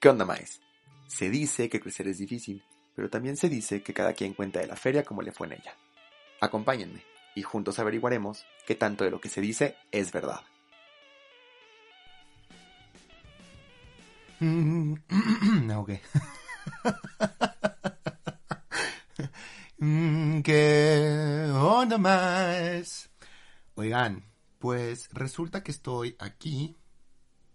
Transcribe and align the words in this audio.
¿Qué 0.00 0.08
onda, 0.08 0.24
más? 0.24 0.60
Se 1.06 1.28
dice 1.28 1.68
que 1.68 1.80
crecer 1.80 2.08
es 2.08 2.16
difícil, 2.16 2.64
pero 2.96 3.10
también 3.10 3.36
se 3.36 3.50
dice 3.50 3.82
que 3.82 3.92
cada 3.92 4.14
quien 4.14 4.32
cuenta 4.32 4.60
de 4.60 4.66
la 4.66 4.76
feria 4.76 5.04
como 5.04 5.20
le 5.20 5.32
fue 5.32 5.48
en 5.48 5.54
ella. 5.54 5.76
Acompáñenme 6.40 7.02
y 7.34 7.42
juntos 7.42 7.78
averiguaremos 7.78 8.46
qué 8.66 8.74
tanto 8.74 9.04
de 9.04 9.10
lo 9.10 9.20
que 9.20 9.28
se 9.28 9.42
dice 9.42 9.76
es 9.90 10.12
verdad. 10.12 10.40
ok. 15.76 15.90
¿Qué 20.42 21.50
onda 21.52 21.98
más? 21.98 23.10
Oigan, 23.74 24.33
pues 24.64 25.10
resulta 25.12 25.62
que 25.62 25.70
estoy 25.70 26.16
aquí 26.18 26.74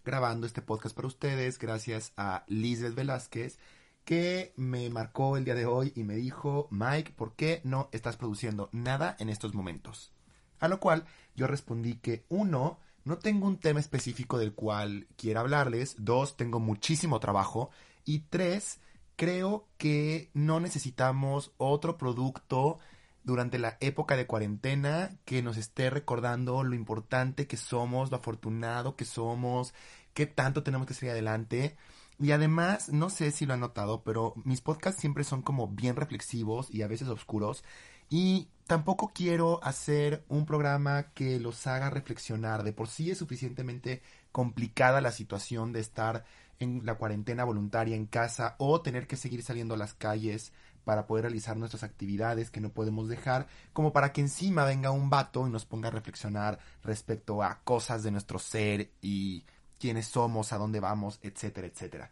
grabando 0.05 0.45
este 0.45 0.61
podcast 0.61 0.95
para 0.95 1.07
ustedes 1.07 1.57
gracias 1.57 2.13
a 2.17 2.43
Lisbeth 2.45 2.93
Velázquez 2.93 3.57
que 4.05 4.53
me 4.57 4.91
marcó 4.91 5.35
el 5.35 5.43
día 5.43 5.55
de 5.55 5.65
hoy 5.65 5.91
y 5.95 6.03
me 6.03 6.13
dijo, 6.13 6.67
Mike, 6.69 7.13
¿por 7.13 7.33
qué 7.33 7.61
no 7.63 7.89
estás 7.93 8.15
produciendo 8.15 8.69
nada 8.73 9.15
en 9.17 9.29
estos 9.29 9.55
momentos? 9.55 10.13
A 10.59 10.67
lo 10.67 10.79
cual 10.79 11.05
yo 11.35 11.47
respondí 11.47 11.95
que 11.95 12.25
uno, 12.29 12.77
no 13.05 13.17
tengo 13.17 13.47
un 13.47 13.57
tema 13.57 13.79
específico 13.79 14.37
del 14.37 14.53
cual 14.53 15.07
quiera 15.17 15.39
hablarles, 15.39 15.95
dos, 15.97 16.37
tengo 16.37 16.59
muchísimo 16.59 17.19
trabajo 17.19 17.71
y 18.05 18.19
tres, 18.29 18.81
creo 19.15 19.67
que 19.77 20.29
no 20.35 20.59
necesitamos 20.59 21.53
otro 21.57 21.97
producto 21.97 22.77
durante 23.23 23.59
la 23.59 23.77
época 23.79 24.15
de 24.15 24.27
cuarentena 24.27 25.11
que 25.25 25.41
nos 25.41 25.57
esté 25.57 25.89
recordando 25.89 26.63
lo 26.63 26.75
importante 26.75 27.47
que 27.47 27.57
somos, 27.57 28.11
lo 28.11 28.17
afortunado 28.17 28.95
que 28.95 29.05
somos, 29.05 29.73
qué 30.13 30.25
tanto 30.25 30.63
tenemos 30.63 30.87
que 30.87 30.93
seguir 30.93 31.11
adelante. 31.11 31.77
Y 32.19 32.31
además, 32.31 32.89
no 32.89 33.09
sé 33.09 33.31
si 33.31 33.45
lo 33.45 33.53
han 33.53 33.61
notado, 33.61 34.03
pero 34.03 34.33
mis 34.43 34.61
podcasts 34.61 34.99
siempre 34.99 35.23
son 35.23 35.41
como 35.41 35.67
bien 35.69 35.95
reflexivos 35.95 36.69
y 36.69 36.81
a 36.81 36.87
veces 36.87 37.07
oscuros. 37.07 37.63
Y 38.09 38.49
tampoco 38.67 39.11
quiero 39.13 39.63
hacer 39.63 40.25
un 40.27 40.45
programa 40.45 41.13
que 41.13 41.39
los 41.39 41.65
haga 41.67 41.89
reflexionar. 41.89 42.63
De 42.63 42.73
por 42.73 42.87
sí 42.87 43.11
es 43.11 43.19
suficientemente 43.19 44.01
complicada 44.31 44.99
la 44.99 45.11
situación 45.11 45.71
de 45.71 45.79
estar 45.79 46.25
en 46.59 46.85
la 46.85 46.95
cuarentena 46.95 47.45
voluntaria 47.45 47.95
en 47.95 48.05
casa 48.05 48.55
o 48.57 48.81
tener 48.81 49.07
que 49.07 49.15
seguir 49.15 49.43
saliendo 49.43 49.75
a 49.75 49.77
las 49.77 49.93
calles 49.93 50.51
para 50.89 51.05
poder 51.05 51.25
realizar 51.25 51.55
nuestras 51.55 51.83
actividades 51.83 52.49
que 52.49 52.61
no 52.61 52.71
podemos 52.71 53.07
dejar, 53.07 53.45
como 53.73 53.93
para 53.93 54.11
que 54.11 54.21
encima 54.21 54.65
venga 54.65 54.89
un 54.89 55.11
vato 55.11 55.47
y 55.47 55.51
nos 55.51 55.63
ponga 55.63 55.89
a 55.89 55.91
reflexionar 55.91 56.57
respecto 56.81 57.43
a 57.43 57.59
cosas 57.63 58.01
de 58.01 58.09
nuestro 58.09 58.39
ser 58.39 58.89
y 58.99 59.45
quiénes 59.77 60.07
somos, 60.07 60.51
a 60.51 60.57
dónde 60.57 60.79
vamos, 60.79 61.19
etcétera, 61.21 61.67
etcétera. 61.67 62.11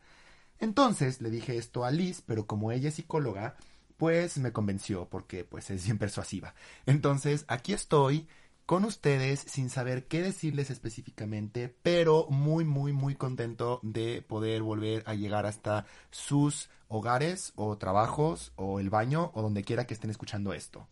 Entonces 0.59 1.21
le 1.21 1.31
dije 1.31 1.57
esto 1.57 1.85
a 1.85 1.89
Liz, 1.89 2.21
pero 2.23 2.45
como 2.45 2.71
ella 2.71 2.89
es 2.89 2.93
psicóloga, 2.93 3.55
pues 3.97 4.37
me 4.37 4.53
convenció 4.53 5.09
porque 5.09 5.43
pues 5.43 5.71
es 5.71 5.83
bien 5.85 5.97
persuasiva. 5.97 6.53
Entonces 6.85 7.45
aquí 7.47 7.73
estoy 7.73 8.27
con 8.67 8.83
ustedes 8.83 9.39
sin 9.39 9.69
saber 9.69 10.07
qué 10.07 10.21
decirles 10.21 10.69
específicamente, 10.69 11.73
pero 11.83 12.27
muy, 12.29 12.65
muy, 12.65 12.91
muy 12.91 13.15
contento 13.15 13.79
de 13.81 14.21
poder 14.21 14.61
volver 14.61 15.03
a 15.05 15.15
llegar 15.15 15.45
hasta 15.45 15.85
sus 16.11 16.69
hogares 16.89 17.53
o 17.55 17.77
trabajos 17.77 18.51
o 18.57 18.81
el 18.81 18.89
baño 18.89 19.31
o 19.35 19.41
donde 19.41 19.63
quiera 19.63 19.87
que 19.87 19.93
estén 19.93 20.09
escuchando 20.09 20.51
esto. 20.51 20.85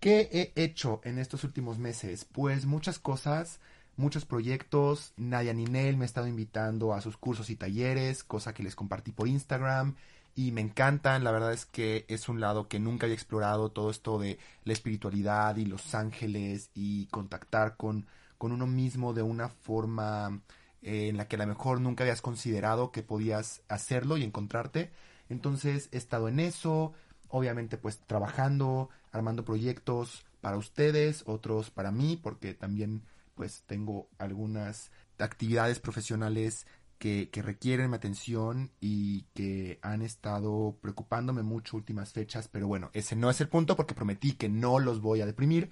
¿Qué 0.00 0.30
he 0.32 0.62
hecho 0.62 1.02
en 1.04 1.18
estos 1.18 1.44
últimos 1.44 1.78
meses? 1.78 2.24
Pues 2.24 2.64
muchas 2.64 2.98
cosas, 2.98 3.60
muchos 3.96 4.24
proyectos. 4.24 5.12
Nadia 5.18 5.52
Ninel 5.52 5.98
me 5.98 6.04
ha 6.04 6.06
estado 6.06 6.26
invitando 6.26 6.94
a 6.94 7.02
sus 7.02 7.18
cursos 7.18 7.50
y 7.50 7.56
talleres, 7.56 8.24
cosa 8.24 8.54
que 8.54 8.62
les 8.62 8.74
compartí 8.74 9.12
por 9.12 9.28
Instagram 9.28 9.94
y 10.36 10.52
me 10.52 10.60
encantan. 10.60 11.24
La 11.24 11.32
verdad 11.32 11.52
es 11.52 11.66
que 11.66 12.04
es 12.08 12.28
un 12.28 12.40
lado 12.40 12.68
que 12.68 12.78
nunca 12.78 13.06
había 13.06 13.14
explorado, 13.16 13.70
todo 13.70 13.90
esto 13.90 14.18
de 14.18 14.38
la 14.64 14.72
espiritualidad 14.74 15.56
y 15.56 15.64
los 15.64 15.94
ángeles 15.94 16.70
y 16.74 17.06
contactar 17.06 17.76
con, 17.76 18.06
con 18.38 18.52
uno 18.52 18.66
mismo 18.66 19.14
de 19.14 19.22
una 19.22 19.48
forma 19.48 20.42
eh, 20.82 21.08
en 21.08 21.16
la 21.16 21.26
que 21.26 21.36
a 21.36 21.40
lo 21.40 21.46
mejor 21.46 21.80
nunca 21.80 22.04
habías 22.04 22.22
considerado 22.22 22.92
que 22.92 23.02
podías 23.02 23.62
hacerlo 23.68 24.18
y 24.18 24.24
encontrarte. 24.24 24.92
Entonces 25.28 25.88
he 25.90 25.96
estado 25.96 26.28
en 26.28 26.38
eso, 26.38 26.92
obviamente 27.28 27.78
pues 27.78 27.98
trabajando, 28.06 28.90
armando 29.10 29.44
proyectos 29.44 30.24
para 30.42 30.58
ustedes, 30.58 31.24
otros 31.26 31.70
para 31.70 31.90
mí, 31.90 32.20
porque 32.22 32.54
también 32.54 33.02
pues 33.34 33.64
tengo 33.66 34.08
algunas 34.18 34.90
actividades 35.18 35.80
profesionales 35.80 36.66
que, 36.98 37.28
requieren 37.34 37.90
mi 37.90 37.96
atención 37.96 38.70
y 38.80 39.22
que 39.34 39.78
han 39.82 40.02
estado 40.02 40.78
preocupándome 40.80 41.42
mucho 41.42 41.76
últimas 41.76 42.12
fechas, 42.12 42.48
pero 42.48 42.66
bueno, 42.66 42.90
ese 42.92 43.16
no 43.16 43.30
es 43.30 43.40
el 43.40 43.48
punto 43.48 43.76
porque 43.76 43.94
prometí 43.94 44.32
que 44.32 44.48
no 44.48 44.78
los 44.78 45.00
voy 45.00 45.20
a 45.20 45.26
deprimir. 45.26 45.70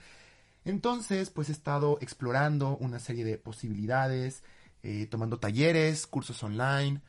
Entonces, 0.65 1.31
pues 1.31 1.49
he 1.49 1.53
estado 1.53 1.99
explorando 2.01 2.77
una 2.79 2.99
serie 2.99 3.25
de 3.25 3.39
posibilidades, 3.39 4.43
eh, 4.83 5.07
tomando 5.07 5.39
talleres, 5.39 6.07
cursos 6.07 6.43
online. 6.43 7.01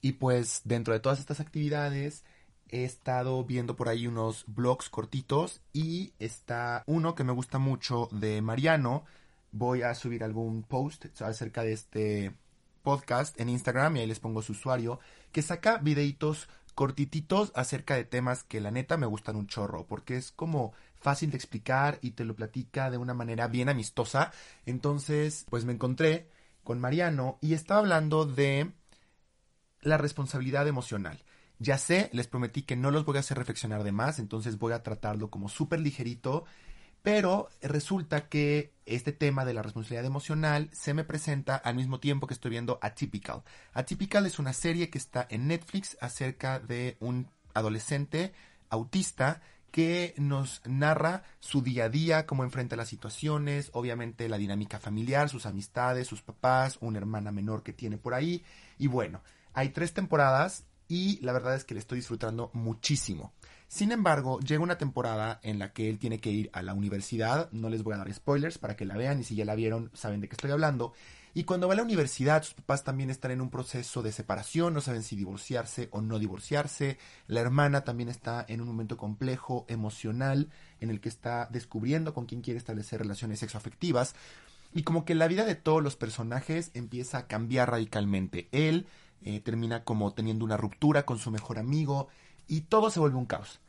Y 0.00 0.12
pues 0.12 0.62
dentro 0.64 0.94
de 0.94 1.00
todas 1.00 1.18
estas 1.18 1.40
actividades 1.40 2.24
he 2.68 2.84
estado 2.84 3.44
viendo 3.44 3.76
por 3.76 3.88
ahí 3.88 4.06
unos 4.06 4.44
blogs 4.46 4.88
cortitos 4.88 5.60
y 5.72 6.12
está 6.18 6.82
uno 6.86 7.14
que 7.14 7.24
me 7.24 7.32
gusta 7.32 7.58
mucho 7.58 8.08
de 8.12 8.42
Mariano. 8.42 9.04
Voy 9.52 9.82
a 9.82 9.94
subir 9.94 10.24
algún 10.24 10.62
post 10.62 11.06
acerca 11.22 11.62
de 11.62 11.72
este 11.72 12.34
podcast 12.86 13.40
en 13.40 13.48
Instagram 13.48 13.96
y 13.96 14.00
ahí 14.00 14.06
les 14.06 14.20
pongo 14.20 14.42
su 14.42 14.52
usuario 14.52 15.00
que 15.32 15.42
saca 15.42 15.78
videitos 15.78 16.48
cortititos 16.76 17.50
acerca 17.56 17.96
de 17.96 18.04
temas 18.04 18.44
que 18.44 18.60
la 18.60 18.70
neta 18.70 18.96
me 18.96 19.06
gustan 19.06 19.34
un 19.34 19.48
chorro 19.48 19.88
porque 19.88 20.16
es 20.16 20.30
como 20.30 20.72
fácil 20.94 21.32
de 21.32 21.36
explicar 21.36 21.98
y 22.00 22.12
te 22.12 22.24
lo 22.24 22.36
platica 22.36 22.88
de 22.88 22.96
una 22.96 23.12
manera 23.12 23.48
bien 23.48 23.68
amistosa. 23.68 24.30
Entonces, 24.66 25.46
pues 25.50 25.64
me 25.64 25.72
encontré 25.72 26.28
con 26.62 26.78
Mariano 26.78 27.38
y 27.40 27.54
estaba 27.54 27.80
hablando 27.80 28.24
de 28.24 28.70
la 29.80 29.98
responsabilidad 29.98 30.68
emocional. 30.68 31.24
Ya 31.58 31.78
sé, 31.78 32.08
les 32.12 32.28
prometí 32.28 32.62
que 32.62 32.76
no 32.76 32.92
los 32.92 33.04
voy 33.04 33.16
a 33.16 33.20
hacer 33.20 33.36
reflexionar 33.36 33.82
de 33.82 33.90
más, 33.90 34.20
entonces 34.20 34.58
voy 34.58 34.74
a 34.74 34.84
tratarlo 34.84 35.28
como 35.28 35.48
súper 35.48 35.80
ligerito, 35.80 36.44
pero 37.06 37.48
resulta 37.62 38.28
que 38.28 38.72
este 38.84 39.12
tema 39.12 39.44
de 39.44 39.54
la 39.54 39.62
responsabilidad 39.62 40.06
emocional 40.06 40.68
se 40.72 40.92
me 40.92 41.04
presenta 41.04 41.54
al 41.54 41.76
mismo 41.76 42.00
tiempo 42.00 42.26
que 42.26 42.34
estoy 42.34 42.50
viendo 42.50 42.80
Atypical. 42.82 43.44
Atypical 43.74 44.26
es 44.26 44.40
una 44.40 44.52
serie 44.52 44.90
que 44.90 44.98
está 44.98 45.24
en 45.30 45.46
Netflix 45.46 45.96
acerca 46.00 46.58
de 46.58 46.96
un 46.98 47.30
adolescente 47.54 48.32
autista 48.70 49.40
que 49.70 50.14
nos 50.16 50.62
narra 50.64 51.22
su 51.38 51.62
día 51.62 51.84
a 51.84 51.90
día, 51.90 52.26
cómo 52.26 52.42
enfrenta 52.42 52.74
las 52.74 52.88
situaciones, 52.88 53.70
obviamente 53.72 54.28
la 54.28 54.36
dinámica 54.36 54.80
familiar, 54.80 55.28
sus 55.28 55.46
amistades, 55.46 56.08
sus 56.08 56.22
papás, 56.22 56.76
una 56.80 56.98
hermana 56.98 57.30
menor 57.30 57.62
que 57.62 57.72
tiene 57.72 57.98
por 57.98 58.14
ahí. 58.14 58.42
Y 58.78 58.88
bueno, 58.88 59.22
hay 59.52 59.68
tres 59.68 59.92
temporadas 59.92 60.64
y 60.88 61.20
la 61.22 61.32
verdad 61.32 61.54
es 61.54 61.64
que 61.64 61.74
le 61.74 61.80
estoy 61.80 61.98
disfrutando 61.98 62.50
muchísimo. 62.52 63.32
Sin 63.68 63.90
embargo, 63.90 64.38
llega 64.40 64.62
una 64.62 64.78
temporada 64.78 65.40
en 65.42 65.58
la 65.58 65.72
que 65.72 65.88
él 65.90 65.98
tiene 65.98 66.20
que 66.20 66.30
ir 66.30 66.50
a 66.52 66.62
la 66.62 66.74
universidad, 66.74 67.50
no 67.52 67.68
les 67.68 67.82
voy 67.82 67.94
a 67.94 67.98
dar 67.98 68.12
spoilers 68.12 68.58
para 68.58 68.76
que 68.76 68.84
la 68.84 68.96
vean 68.96 69.20
y 69.20 69.24
si 69.24 69.34
ya 69.34 69.44
la 69.44 69.56
vieron 69.56 69.90
saben 69.92 70.20
de 70.20 70.28
qué 70.28 70.34
estoy 70.34 70.52
hablando, 70.52 70.92
y 71.36 71.44
cuando 71.44 71.68
va 71.68 71.74
a 71.74 71.76
la 71.76 71.82
universidad, 71.82 72.42
sus 72.42 72.54
papás 72.54 72.82
también 72.82 73.10
están 73.10 73.30
en 73.30 73.42
un 73.42 73.50
proceso 73.50 74.02
de 74.02 74.10
separación, 74.10 74.72
no 74.72 74.80
saben 74.80 75.02
si 75.02 75.16
divorciarse 75.16 75.90
o 75.92 76.00
no 76.00 76.18
divorciarse. 76.18 76.96
La 77.26 77.40
hermana 77.40 77.84
también 77.84 78.08
está 78.08 78.42
en 78.48 78.62
un 78.62 78.68
momento 78.68 78.96
complejo, 78.96 79.66
emocional, 79.68 80.48
en 80.80 80.88
el 80.88 80.98
que 80.98 81.10
está 81.10 81.46
descubriendo 81.52 82.14
con 82.14 82.24
quién 82.24 82.40
quiere 82.40 82.56
establecer 82.56 83.00
relaciones 83.00 83.40
sexoafectivas. 83.40 84.14
Y 84.72 84.84
como 84.84 85.04
que 85.04 85.14
la 85.14 85.28
vida 85.28 85.44
de 85.44 85.56
todos 85.56 85.82
los 85.82 85.94
personajes 85.94 86.70
empieza 86.72 87.18
a 87.18 87.26
cambiar 87.26 87.70
radicalmente. 87.70 88.48
Él 88.52 88.86
eh, 89.22 89.40
termina 89.40 89.84
como 89.84 90.12
teniendo 90.12 90.44
una 90.44 90.56
ruptura 90.56 91.04
con 91.04 91.18
su 91.18 91.30
mejor 91.30 91.58
amigo 91.58 92.08
y 92.46 92.62
todo 92.62 92.90
se 92.90 93.00
vuelve 93.00 93.16
un 93.16 93.26
caos. 93.26 93.60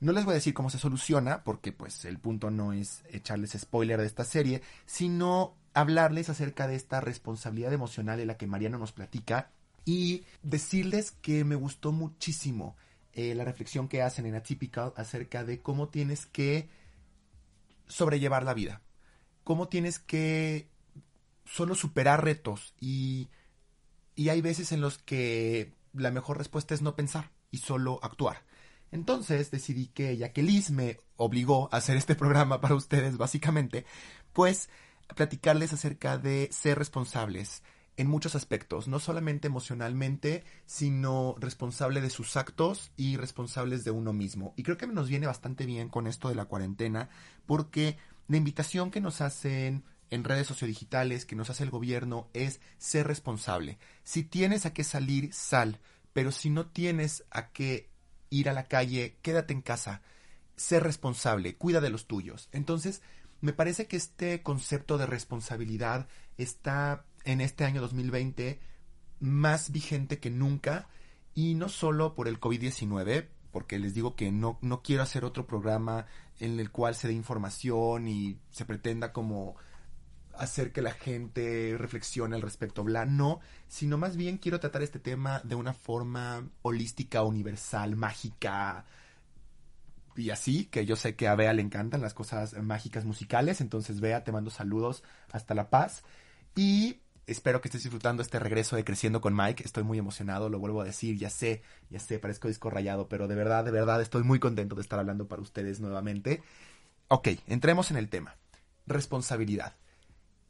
No 0.00 0.12
les 0.12 0.24
voy 0.24 0.32
a 0.32 0.34
decir 0.36 0.54
cómo 0.54 0.70
se 0.70 0.78
soluciona, 0.78 1.42
porque 1.42 1.72
pues 1.72 2.04
el 2.04 2.18
punto 2.18 2.50
no 2.50 2.72
es 2.72 3.02
echarles 3.10 3.56
spoiler 3.58 4.00
de 4.00 4.06
esta 4.06 4.24
serie, 4.24 4.62
sino 4.86 5.56
hablarles 5.74 6.28
acerca 6.28 6.68
de 6.68 6.76
esta 6.76 7.00
responsabilidad 7.00 7.72
emocional 7.72 8.20
en 8.20 8.28
la 8.28 8.36
que 8.36 8.46
Mariano 8.46 8.78
nos 8.78 8.92
platica 8.92 9.50
y 9.84 10.24
decirles 10.42 11.10
que 11.10 11.44
me 11.44 11.56
gustó 11.56 11.92
muchísimo 11.92 12.76
eh, 13.12 13.34
la 13.34 13.44
reflexión 13.44 13.88
que 13.88 14.02
hacen 14.02 14.26
en 14.26 14.34
Atypical 14.36 14.92
acerca 14.96 15.44
de 15.44 15.60
cómo 15.60 15.88
tienes 15.88 16.26
que 16.26 16.68
sobrellevar 17.88 18.44
la 18.44 18.54
vida, 18.54 18.82
cómo 19.42 19.68
tienes 19.68 19.98
que 19.98 20.68
solo 21.44 21.74
superar 21.74 22.22
retos 22.22 22.74
y, 22.80 23.28
y 24.18 24.30
hay 24.30 24.40
veces 24.40 24.72
en 24.72 24.80
los 24.80 24.98
que 24.98 25.76
la 25.92 26.10
mejor 26.10 26.38
respuesta 26.38 26.74
es 26.74 26.82
no 26.82 26.96
pensar 26.96 27.30
y 27.52 27.58
solo 27.58 28.00
actuar. 28.02 28.42
Entonces 28.90 29.52
decidí 29.52 29.86
que, 29.86 30.16
ya 30.16 30.32
que 30.32 30.42
Liz 30.42 30.72
me 30.72 30.98
obligó 31.14 31.68
a 31.72 31.76
hacer 31.76 31.96
este 31.96 32.14
programa 32.16 32.60
para 32.60 32.74
ustedes, 32.74 33.16
básicamente, 33.16 33.86
pues 34.32 34.70
platicarles 35.14 35.72
acerca 35.72 36.18
de 36.18 36.48
ser 36.50 36.78
responsables 36.78 37.62
en 37.96 38.08
muchos 38.08 38.34
aspectos, 38.34 38.88
no 38.88 38.98
solamente 38.98 39.46
emocionalmente, 39.46 40.42
sino 40.66 41.36
responsable 41.38 42.00
de 42.00 42.10
sus 42.10 42.36
actos 42.36 42.90
y 42.96 43.18
responsables 43.18 43.84
de 43.84 43.92
uno 43.92 44.12
mismo. 44.12 44.52
Y 44.56 44.64
creo 44.64 44.76
que 44.76 44.88
nos 44.88 45.08
viene 45.08 45.28
bastante 45.28 45.64
bien 45.64 45.88
con 45.88 46.08
esto 46.08 46.28
de 46.28 46.34
la 46.34 46.46
cuarentena, 46.46 47.08
porque 47.46 47.98
la 48.26 48.36
invitación 48.36 48.90
que 48.90 49.00
nos 49.00 49.20
hacen 49.20 49.84
en 50.10 50.24
redes 50.24 50.46
sociodigitales, 50.46 51.24
que 51.24 51.36
nos 51.36 51.50
hace 51.50 51.64
el 51.64 51.70
gobierno, 51.70 52.28
es 52.32 52.60
ser 52.78 53.06
responsable. 53.06 53.78
Si 54.04 54.22
tienes 54.22 54.66
a 54.66 54.72
qué 54.72 54.84
salir, 54.84 55.32
sal, 55.32 55.80
pero 56.12 56.32
si 56.32 56.50
no 56.50 56.66
tienes 56.66 57.24
a 57.30 57.48
qué 57.48 57.90
ir 58.30 58.48
a 58.48 58.52
la 58.52 58.68
calle, 58.68 59.18
quédate 59.22 59.52
en 59.52 59.62
casa, 59.62 60.02
ser 60.56 60.82
responsable, 60.82 61.56
cuida 61.56 61.80
de 61.80 61.90
los 61.90 62.06
tuyos. 62.06 62.48
Entonces, 62.52 63.02
me 63.40 63.52
parece 63.52 63.86
que 63.86 63.96
este 63.96 64.42
concepto 64.42 64.98
de 64.98 65.06
responsabilidad 65.06 66.08
está 66.36 67.04
en 67.24 67.40
este 67.40 67.64
año 67.64 67.80
2020 67.80 68.60
más 69.20 69.70
vigente 69.70 70.18
que 70.18 70.30
nunca 70.30 70.88
y 71.34 71.54
no 71.54 71.68
solo 71.68 72.14
por 72.14 72.28
el 72.28 72.40
COVID-19, 72.40 73.28
porque 73.52 73.78
les 73.78 73.94
digo 73.94 74.16
que 74.16 74.32
no, 74.32 74.58
no 74.60 74.82
quiero 74.82 75.02
hacer 75.02 75.24
otro 75.24 75.46
programa 75.46 76.06
en 76.40 76.58
el 76.58 76.70
cual 76.70 76.94
se 76.94 77.08
dé 77.08 77.14
información 77.14 78.08
y 78.08 78.38
se 78.50 78.64
pretenda 78.64 79.12
como 79.12 79.56
hacer 80.38 80.72
que 80.72 80.82
la 80.82 80.92
gente 80.92 81.74
reflexione 81.78 82.36
al 82.36 82.42
respecto, 82.42 82.84
bla, 82.84 83.04
no, 83.04 83.40
sino 83.66 83.98
más 83.98 84.16
bien 84.16 84.38
quiero 84.38 84.60
tratar 84.60 84.82
este 84.82 84.98
tema 84.98 85.40
de 85.44 85.54
una 85.54 85.72
forma 85.72 86.48
holística, 86.62 87.22
universal, 87.22 87.96
mágica, 87.96 88.84
y 90.18 90.30
así, 90.30 90.64
que 90.64 90.84
yo 90.84 90.96
sé 90.96 91.14
que 91.14 91.28
a 91.28 91.36
Bea 91.36 91.52
le 91.52 91.62
encantan 91.62 92.02
las 92.02 92.12
cosas 92.12 92.54
mágicas 92.60 93.04
musicales, 93.04 93.60
entonces 93.60 94.00
Bea, 94.00 94.24
te 94.24 94.32
mando 94.32 94.50
saludos 94.50 95.04
hasta 95.30 95.54
La 95.54 95.70
Paz, 95.70 96.02
y 96.56 96.98
espero 97.28 97.60
que 97.60 97.68
estés 97.68 97.84
disfrutando 97.84 98.20
este 98.20 98.40
regreso 98.40 98.74
de 98.74 98.84
Creciendo 98.84 99.20
con 99.20 99.36
Mike, 99.36 99.62
estoy 99.64 99.84
muy 99.84 99.98
emocionado, 99.98 100.48
lo 100.48 100.58
vuelvo 100.58 100.80
a 100.80 100.84
decir, 100.84 101.16
ya 101.16 101.30
sé, 101.30 101.62
ya 101.88 102.00
sé, 102.00 102.18
parezco 102.18 102.48
disco 102.48 102.68
rayado, 102.68 103.08
pero 103.08 103.28
de 103.28 103.36
verdad, 103.36 103.64
de 103.64 103.70
verdad, 103.70 104.02
estoy 104.02 104.24
muy 104.24 104.40
contento 104.40 104.74
de 104.74 104.82
estar 104.82 104.98
hablando 104.98 105.28
para 105.28 105.42
ustedes 105.42 105.78
nuevamente. 105.78 106.42
Ok, 107.06 107.28
entremos 107.46 107.90
en 107.92 107.98
el 107.98 108.08
tema, 108.08 108.36
responsabilidad. 108.86 109.76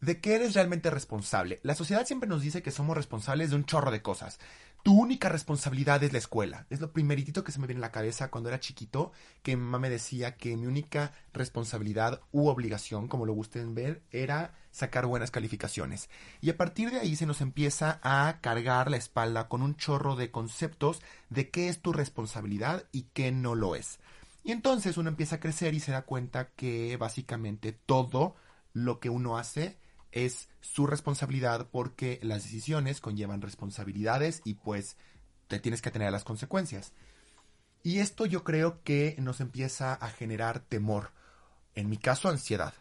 ¿De 0.00 0.20
qué 0.20 0.36
eres 0.36 0.54
realmente 0.54 0.90
responsable? 0.90 1.58
La 1.64 1.74
sociedad 1.74 2.06
siempre 2.06 2.28
nos 2.28 2.42
dice 2.42 2.62
que 2.62 2.70
somos 2.70 2.96
responsables 2.96 3.50
de 3.50 3.56
un 3.56 3.64
chorro 3.64 3.90
de 3.90 4.00
cosas. 4.00 4.38
Tu 4.84 4.96
única 4.96 5.28
responsabilidad 5.28 6.02
es 6.04 6.12
la 6.12 6.18
escuela. 6.18 6.66
Es 6.70 6.80
lo 6.80 6.92
primeritito 6.92 7.42
que 7.42 7.50
se 7.50 7.58
me 7.58 7.66
viene 7.66 7.80
a 7.80 7.88
la 7.88 7.92
cabeza 7.92 8.30
cuando 8.30 8.48
era 8.48 8.60
chiquito, 8.60 9.10
que 9.42 9.56
mi 9.56 9.64
mamá 9.64 9.80
me 9.80 9.90
decía 9.90 10.36
que 10.36 10.56
mi 10.56 10.66
única 10.66 11.12
responsabilidad 11.32 12.20
u 12.30 12.46
obligación, 12.46 13.08
como 13.08 13.26
lo 13.26 13.32
gusten 13.32 13.74
ver, 13.74 14.02
era 14.12 14.54
sacar 14.70 15.04
buenas 15.06 15.32
calificaciones. 15.32 16.08
Y 16.40 16.50
a 16.50 16.56
partir 16.56 16.92
de 16.92 17.00
ahí 17.00 17.16
se 17.16 17.26
nos 17.26 17.40
empieza 17.40 17.98
a 18.04 18.38
cargar 18.40 18.92
la 18.92 18.98
espalda 18.98 19.48
con 19.48 19.62
un 19.62 19.76
chorro 19.76 20.14
de 20.14 20.30
conceptos 20.30 21.02
de 21.28 21.50
qué 21.50 21.68
es 21.68 21.82
tu 21.82 21.92
responsabilidad 21.92 22.84
y 22.92 23.08
qué 23.14 23.32
no 23.32 23.56
lo 23.56 23.74
es. 23.74 23.98
Y 24.44 24.52
entonces 24.52 24.96
uno 24.96 25.08
empieza 25.08 25.36
a 25.36 25.40
crecer 25.40 25.74
y 25.74 25.80
se 25.80 25.90
da 25.90 26.02
cuenta 26.02 26.50
que 26.50 26.96
básicamente 26.96 27.72
todo 27.72 28.36
lo 28.72 29.00
que 29.00 29.10
uno 29.10 29.38
hace 29.38 29.76
es 30.12 30.48
su 30.60 30.86
responsabilidad 30.86 31.68
porque 31.70 32.18
las 32.22 32.42
decisiones 32.44 33.00
conllevan 33.00 33.42
responsabilidades 33.42 34.40
y 34.44 34.54
pues 34.54 34.96
te 35.48 35.58
tienes 35.58 35.82
que 35.82 35.90
tener 35.90 36.12
las 36.12 36.24
consecuencias. 36.24 36.92
Y 37.82 37.98
esto 38.00 38.26
yo 38.26 38.44
creo 38.44 38.82
que 38.82 39.16
nos 39.18 39.40
empieza 39.40 39.94
a 39.94 40.08
generar 40.10 40.60
temor, 40.60 41.12
en 41.74 41.88
mi 41.88 41.96
caso 41.96 42.28
ansiedad. 42.28 42.74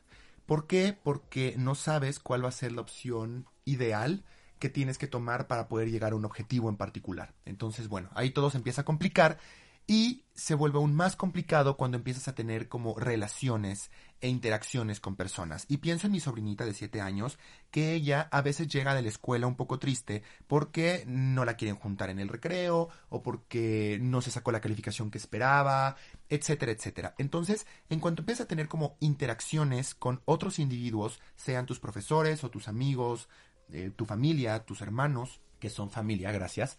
¿Por 0.45 0.67
qué? 0.67 0.97
Porque 1.01 1.55
no 1.57 1.75
sabes 1.75 2.19
cuál 2.19 2.43
va 2.43 2.49
a 2.49 2.53
ser 2.53 2.71
la 2.71 2.81
opción 2.81 3.45
ideal 3.65 4.23
que 4.59 4.69
tienes 4.69 4.97
que 4.97 5.07
tomar 5.07 5.47
para 5.47 5.67
poder 5.67 5.89
llegar 5.91 6.13
a 6.13 6.15
un 6.15 6.25
objetivo 6.25 6.69
en 6.69 6.77
particular. 6.77 7.33
Entonces, 7.45 7.89
bueno, 7.89 8.09
ahí 8.15 8.31
todo 8.31 8.49
se 8.49 8.57
empieza 8.57 8.81
a 8.81 8.85
complicar 8.85 9.37
y 9.87 10.25
se 10.35 10.53
vuelve 10.53 10.77
aún 10.77 10.93
más 10.93 11.15
complicado 11.15 11.77
cuando 11.77 11.97
empiezas 11.97 12.27
a 12.27 12.35
tener 12.35 12.67
como 12.67 12.99
relaciones 12.99 13.89
e 14.19 14.27
interacciones 14.27 14.99
con 14.99 15.15
personas. 15.15 15.65
Y 15.69 15.77
pienso 15.77 16.07
en 16.07 16.13
mi 16.13 16.19
sobrinita 16.19 16.65
de 16.65 16.73
7 16.73 16.99
años, 16.99 17.39
que 17.71 17.93
ella 17.93 18.27
a 18.31 18.41
veces 18.41 18.67
llega 18.67 18.93
de 18.93 19.01
la 19.01 19.07
escuela 19.07 19.47
un 19.47 19.55
poco 19.55 19.79
triste 19.79 20.23
porque 20.45 21.05
no 21.07 21.45
la 21.45 21.55
quieren 21.55 21.77
juntar 21.77 22.09
en 22.09 22.19
el 22.19 22.27
recreo 22.27 22.89
o 23.09 23.23
porque 23.23 23.97
no 24.01 24.21
se 24.21 24.29
sacó 24.29 24.51
la 24.51 24.61
calificación 24.61 25.09
que 25.09 25.17
esperaba, 25.17 25.95
etcétera, 26.29 26.73
etcétera. 26.73 27.15
Entonces, 27.17 27.65
en 27.89 27.99
cuanto 27.99 28.21
empiezas 28.21 28.45
a 28.45 28.49
tener 28.49 28.67
como 28.67 28.97
interacciones 28.99 29.95
con 29.95 30.21
otros 30.25 30.59
individuos, 30.59 31.21
sean 31.37 31.65
tus 31.65 31.79
profesores 31.79 32.43
o 32.43 32.51
tus 32.51 32.67
amigos, 32.67 33.29
eh, 33.71 33.91
tu 33.95 34.05
familia, 34.05 34.65
tus 34.65 34.81
hermanos, 34.81 35.39
que 35.59 35.69
son 35.69 35.89
familia, 35.89 36.31
gracias, 36.31 36.77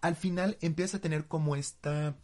al 0.00 0.16
final 0.16 0.56
empiezas 0.60 0.96
a 0.96 1.00
tener 1.00 1.26
como 1.26 1.56
este 1.56 2.14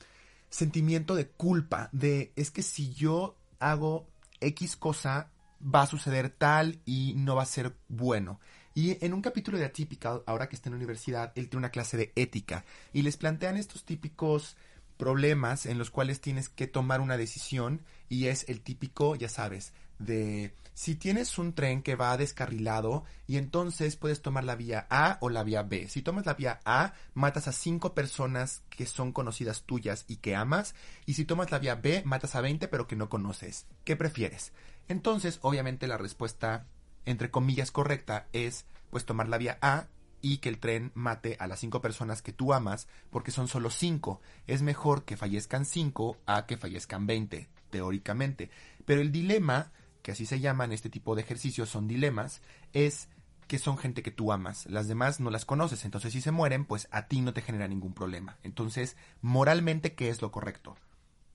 sentimiento 0.49 1.15
de 1.15 1.29
culpa, 1.29 1.89
de 1.93 2.33
es 2.37 2.51
que 2.51 2.63
si 2.63 2.95
yo 2.95 3.37
hago 3.59 4.07
X 4.41 4.77
cosa, 4.77 5.31
va 5.63 5.83
a 5.83 5.87
suceder 5.87 6.31
tal 6.31 6.81
y 6.85 7.15
no 7.17 7.37
va 7.37 7.43
a 7.43 7.47
ser 7.47 7.75
bueno. 7.89 8.41
Y 8.75 9.03
en 9.05 9.15
un 9.15 9.23
capítulo 9.23 9.57
de 9.59 9.65
Atypical, 9.65 10.23
ahora 10.27 10.49
que 10.49 10.57
está 10.57 10.69
en 10.69 10.75
la 10.75 10.79
universidad, 10.79 11.33
él 11.35 11.49
tiene 11.49 11.61
una 11.61 11.71
clase 11.71 11.97
de 11.97 12.13
ética 12.15 12.65
y 12.93 13.03
les 13.03 13.17
plantean 13.17 13.57
estos 13.57 13.85
típicos 13.85 14.57
problemas 14.99 15.67
en 15.67 15.79
los 15.79 15.91
cuales 15.91 16.21
tienes 16.21 16.49
que 16.49 16.67
tomar 16.67 17.01
una 17.01 17.17
decisión 17.17 17.83
y 18.09 18.27
es 18.27 18.49
el 18.49 18.61
típico, 18.61 19.15
ya 19.15 19.29
sabes, 19.29 19.73
de 19.99 20.55
si 20.77 20.95
tienes 20.95 21.39
un 21.39 21.55
tren 21.55 21.83
que 21.83 21.97
va 21.97 22.19
descarrilado 22.19 23.05
y 23.27 23.39
entonces 23.39 23.97
puedes 23.97 24.21
tomar 24.21 24.45
la 24.45 24.57
vía 24.57 24.87
A 24.91 25.17
o 25.23 25.31
la 25.31 25.43
vía 25.43 25.63
B. 25.63 25.89
Si 25.89 26.03
tomas 26.03 26.27
la 26.27 26.35
vía 26.35 26.61
A, 26.67 26.93
matas 27.15 27.49
a 27.49 27.53
cinco 27.53 27.95
personas 27.95 28.63
que 28.69 28.85
son 28.85 29.13
conocidas 29.13 29.63
tuyas 29.63 30.05
y 30.07 30.17
que 30.17 30.37
amas. 30.37 30.75
Y 31.07 31.15
si 31.15 31.25
tomas 31.25 31.51
la 31.51 31.61
vía 31.61 31.77
B, 31.77 32.03
matas 32.05 32.35
a 32.35 32.43
20 32.43 32.69
pero 32.69 32.87
que 32.87 32.95
no 32.95 33.09
conoces. 33.09 33.65
¿Qué 33.85 33.97
prefieres? 33.97 34.53
Entonces, 34.87 35.39
obviamente 35.41 35.87
la 35.87 35.97
respuesta, 35.97 36.67
entre 37.07 37.31
comillas, 37.31 37.71
correcta 37.71 38.27
es 38.35 38.67
pues 38.91 39.07
tomar 39.07 39.29
la 39.29 39.39
vía 39.39 39.57
A 39.63 39.87
y 40.21 40.39
que 40.39 40.51
el 40.51 40.59
tren 40.59 40.93
mate 40.95 41.39
a 41.41 41.47
las 41.47 41.61
cinco 41.61 41.81
personas 41.81 42.21
que 42.21 42.35
tú 42.35 42.53
amas 42.53 42.87
porque 43.09 43.31
son 43.31 43.49
solo 43.49 43.71
cinco. 43.71 44.21
Es 44.47 44.61
mejor 44.61 45.05
que 45.05 45.17
fallezcan 45.17 45.65
cinco 45.65 46.19
a 46.27 46.45
que 46.45 46.59
fallezcan 46.59 47.07
20, 47.07 47.49
teóricamente. 47.71 48.51
Pero 48.85 49.01
el 49.01 49.11
dilema 49.11 49.73
que 50.07 50.13
así 50.13 50.25
se 50.25 50.39
llaman 50.39 50.71
este 50.71 50.89
tipo 50.89 51.17
de 51.17 51.23
ejercicios, 51.23 51.69
son 51.69 51.89
dilemas, 51.89 52.41
es 52.73 53.09
que 53.49 53.59
son 53.59 53.77
gente 53.77 54.05
que 54.05 54.13
tú 54.13 54.31
amas, 54.31 54.65
las 54.67 54.87
demás 54.87 55.19
no 55.19 55.31
las 55.31 55.45
conoces, 55.45 55.85
entonces 55.85 56.13
si 56.13 56.21
se 56.21 56.31
mueren, 56.31 56.65
pues 56.65 56.87
a 56.93 57.09
ti 57.09 57.23
no 57.23 57.33
te 57.33 57.43
genera 57.43 57.67
ningún 57.67 57.93
problema. 57.93 58.37
Entonces, 58.45 58.97
moralmente, 59.21 59.97
¿qué 59.97 60.09
es 60.09 60.23
lo 60.23 60.31
correcto? 60.31 60.77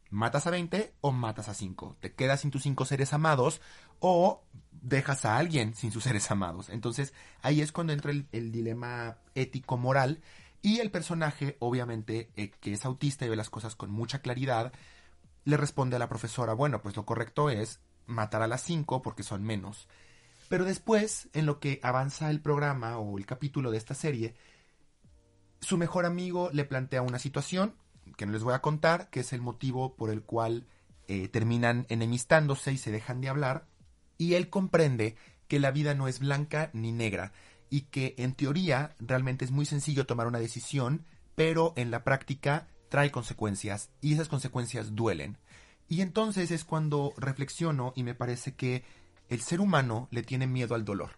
¿Matas 0.09 0.47
a 0.47 0.51
20 0.51 0.93
o 1.01 1.11
matas 1.11 1.49
a 1.49 1.53
5? 1.53 1.97
¿Te 1.99 2.13
quedas 2.13 2.39
sin 2.39 2.51
tus 2.51 2.63
cinco 2.63 2.85
seres 2.85 3.11
amados 3.11 3.59
o 3.99 4.41
dejas 4.71 5.25
a 5.25 5.35
alguien 5.35 5.75
sin 5.75 5.91
sus 5.91 6.05
seres 6.05 6.31
amados? 6.31 6.69
Entonces, 6.69 7.13
ahí 7.41 7.59
es 7.59 7.73
cuando 7.73 7.91
entra 7.91 8.13
el, 8.13 8.51
dilema 8.53 9.17
ético-moral 9.35 10.21
y 10.61 10.79
el 10.79 10.91
personaje, 10.91 11.57
obviamente, 11.59 12.31
eh, 12.37 12.51
que 12.61 12.71
es 12.71 12.85
autista 12.85 13.25
y 13.25 13.29
ve 13.29 13.35
las 13.35 13.49
cosas 13.49 13.75
con 13.75 13.91
mucha 13.91 14.19
claridad, 14.19 14.71
le 15.43 15.57
responde 15.57 15.97
a 15.97 15.99
la 15.99 16.07
profesora, 16.07 16.53
bueno, 16.53 16.81
pues 16.81 16.95
lo 16.95 17.05
correcto 17.05 17.49
es 17.49 17.81
matar 18.05 18.41
a 18.41 18.47
las 18.47 18.61
cinco 18.61 19.01
porque 19.01 19.23
son 19.23 19.43
menos. 19.43 19.87
Pero 20.49 20.65
después, 20.65 21.29
en 21.33 21.45
lo 21.45 21.59
que 21.59 21.79
avanza 21.83 22.29
el 22.29 22.41
programa 22.41 22.97
o 22.97 23.17
el 23.17 23.25
capítulo 23.25 23.71
de 23.71 23.77
esta 23.77 23.93
serie, 23.93 24.35
su 25.61 25.77
mejor 25.77 26.05
amigo 26.05 26.49
le 26.51 26.65
plantea 26.65 27.01
una 27.01 27.19
situación 27.19 27.75
que 28.17 28.25
no 28.25 28.33
les 28.33 28.43
voy 28.43 28.53
a 28.53 28.61
contar, 28.61 29.09
que 29.09 29.21
es 29.21 29.33
el 29.33 29.41
motivo 29.41 29.95
por 29.95 30.09
el 30.09 30.23
cual 30.23 30.67
eh, 31.07 31.27
terminan 31.27 31.85
enemistándose 31.89 32.73
y 32.73 32.77
se 32.77 32.91
dejan 32.91 33.21
de 33.21 33.29
hablar, 33.29 33.65
y 34.17 34.33
él 34.33 34.49
comprende 34.49 35.15
que 35.47 35.59
la 35.59 35.71
vida 35.71 35.93
no 35.93 36.07
es 36.07 36.19
blanca 36.19 36.69
ni 36.73 36.91
negra, 36.91 37.31
y 37.69 37.81
que 37.81 38.15
en 38.17 38.33
teoría 38.33 38.95
realmente 38.99 39.45
es 39.45 39.51
muy 39.51 39.65
sencillo 39.65 40.05
tomar 40.05 40.27
una 40.27 40.39
decisión, 40.39 41.05
pero 41.35 41.73
en 41.75 41.91
la 41.91 42.03
práctica 42.03 42.67
trae 42.89 43.11
consecuencias 43.11 43.89
y 44.01 44.13
esas 44.13 44.27
consecuencias 44.27 44.95
duelen. 44.95 45.37
Y 45.91 45.99
entonces 45.99 46.51
es 46.51 46.63
cuando 46.63 47.13
reflexiono 47.17 47.91
y 47.97 48.03
me 48.03 48.15
parece 48.15 48.55
que 48.55 48.85
el 49.27 49.41
ser 49.41 49.59
humano 49.59 50.07
le 50.09 50.23
tiene 50.23 50.47
miedo 50.47 50.73
al 50.73 50.85
dolor. 50.85 51.17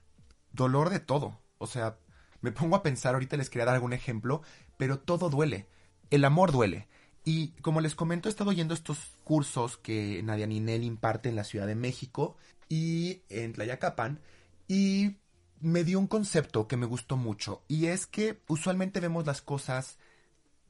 Dolor 0.51 0.89
de 0.89 0.99
todo. 0.99 1.37
O 1.59 1.67
sea, 1.67 1.99
me 2.41 2.51
pongo 2.51 2.75
a 2.75 2.81
pensar, 2.81 3.13
ahorita 3.13 3.37
les 3.37 3.51
quería 3.51 3.67
dar 3.67 3.75
algún 3.75 3.93
ejemplo, 3.93 4.41
pero 4.77 4.97
todo 4.97 5.29
duele. 5.29 5.67
El 6.09 6.25
amor 6.25 6.51
duele. 6.51 6.87
Y 7.23 7.49
como 7.61 7.81
les 7.81 7.93
comento, 7.93 8.27
he 8.27 8.31
estado 8.31 8.51
yendo 8.51 8.73
estos 8.73 8.97
cursos 9.23 9.77
que 9.77 10.23
Nadia 10.23 10.47
Ninel 10.47 10.83
imparte 10.83 11.29
en 11.29 11.35
la 11.35 11.43
Ciudad 11.43 11.67
de 11.67 11.75
México 11.75 12.35
y 12.67 13.21
en 13.29 13.53
Tlayacapan. 13.53 14.21
Y 14.67 15.17
me 15.59 15.83
dio 15.83 15.99
un 15.99 16.07
concepto 16.07 16.67
que 16.67 16.77
me 16.77 16.87
gustó 16.87 17.15
mucho. 17.15 17.61
Y 17.67 17.85
es 17.85 18.07
que 18.07 18.41
usualmente 18.47 18.99
vemos 18.99 19.27
las 19.27 19.43
cosas 19.43 19.99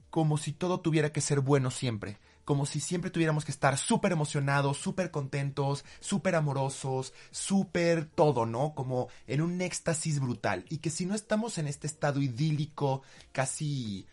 como 0.09 0.37
si 0.37 0.51
todo 0.51 0.81
tuviera 0.81 1.13
que 1.13 1.21
ser 1.21 1.39
bueno 1.39 1.71
siempre. 1.71 2.19
Como 2.45 2.65
si 2.65 2.79
siempre 2.79 3.11
tuviéramos 3.11 3.45
que 3.45 3.51
estar 3.51 3.77
súper 3.77 4.11
emocionados, 4.11 4.77
súper 4.77 5.11
contentos, 5.11 5.85
súper 5.99 6.35
amorosos, 6.35 7.13
súper 7.31 8.05
todo, 8.05 8.45
¿no? 8.45 8.73
Como 8.75 9.07
en 9.27 9.41
un 9.41 9.61
éxtasis 9.61 10.19
brutal. 10.19 10.65
Y 10.69 10.77
que 10.77 10.89
si 10.89 11.05
no 11.05 11.15
estamos 11.15 11.57
en 11.57 11.67
este 11.67 11.87
estado 11.87 12.21
idílico, 12.21 13.01
casi 13.31 14.05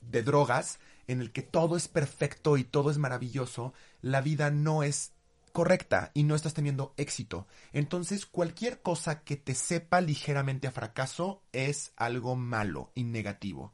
de 0.00 0.22
drogas, 0.22 0.78
en 1.06 1.20
el 1.20 1.32
que 1.32 1.42
todo 1.42 1.76
es 1.76 1.88
perfecto 1.88 2.56
y 2.56 2.64
todo 2.64 2.90
es 2.90 2.98
maravilloso, 2.98 3.74
la 4.00 4.20
vida 4.20 4.50
no 4.50 4.82
es 4.82 5.12
correcta 5.52 6.10
y 6.14 6.24
no 6.24 6.34
estás 6.34 6.52
teniendo 6.52 6.94
éxito. 6.96 7.46
Entonces 7.72 8.26
cualquier 8.26 8.82
cosa 8.82 9.22
que 9.22 9.36
te 9.36 9.54
sepa 9.54 10.00
ligeramente 10.00 10.66
a 10.66 10.72
fracaso 10.72 11.42
es 11.52 11.92
algo 11.96 12.34
malo 12.34 12.90
y 12.94 13.04
negativo. 13.04 13.72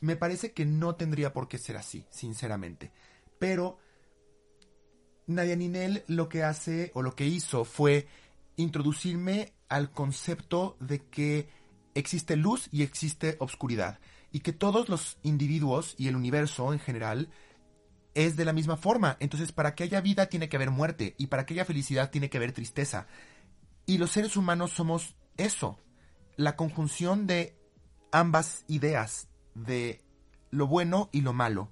Me 0.00 0.16
parece 0.16 0.52
que 0.52 0.64
no 0.64 0.94
tendría 0.94 1.32
por 1.32 1.48
qué 1.48 1.58
ser 1.58 1.76
así, 1.76 2.06
sinceramente. 2.10 2.92
Pero 3.38 3.78
Nadia 5.26 5.56
Ninel 5.56 6.04
lo 6.06 6.28
que 6.28 6.42
hace 6.42 6.90
o 6.94 7.02
lo 7.02 7.14
que 7.14 7.26
hizo 7.26 7.64
fue 7.64 8.06
introducirme 8.56 9.52
al 9.68 9.90
concepto 9.90 10.76
de 10.80 11.00
que 11.00 11.48
existe 11.94 12.36
luz 12.36 12.68
y 12.70 12.82
existe 12.82 13.36
obscuridad 13.40 13.98
y 14.30 14.40
que 14.40 14.52
todos 14.52 14.88
los 14.88 15.18
individuos 15.22 15.94
y 15.98 16.08
el 16.08 16.16
universo 16.16 16.72
en 16.72 16.78
general 16.78 17.30
es 18.14 18.36
de 18.36 18.44
la 18.44 18.52
misma 18.52 18.76
forma. 18.76 19.16
Entonces, 19.20 19.52
para 19.52 19.74
que 19.74 19.84
haya 19.84 20.00
vida 20.00 20.26
tiene 20.26 20.48
que 20.48 20.56
haber 20.56 20.70
muerte 20.70 21.14
y 21.18 21.26
para 21.26 21.44
que 21.44 21.54
haya 21.54 21.64
felicidad 21.64 22.10
tiene 22.10 22.30
que 22.30 22.38
haber 22.38 22.52
tristeza. 22.52 23.06
Y 23.84 23.98
los 23.98 24.10
seres 24.10 24.36
humanos 24.36 24.72
somos 24.72 25.16
eso, 25.36 25.78
la 26.36 26.56
conjunción 26.56 27.26
de 27.26 27.56
ambas 28.12 28.64
ideas, 28.68 29.28
de 29.54 30.02
lo 30.50 30.66
bueno 30.66 31.08
y 31.12 31.20
lo 31.20 31.32
malo. 31.32 31.70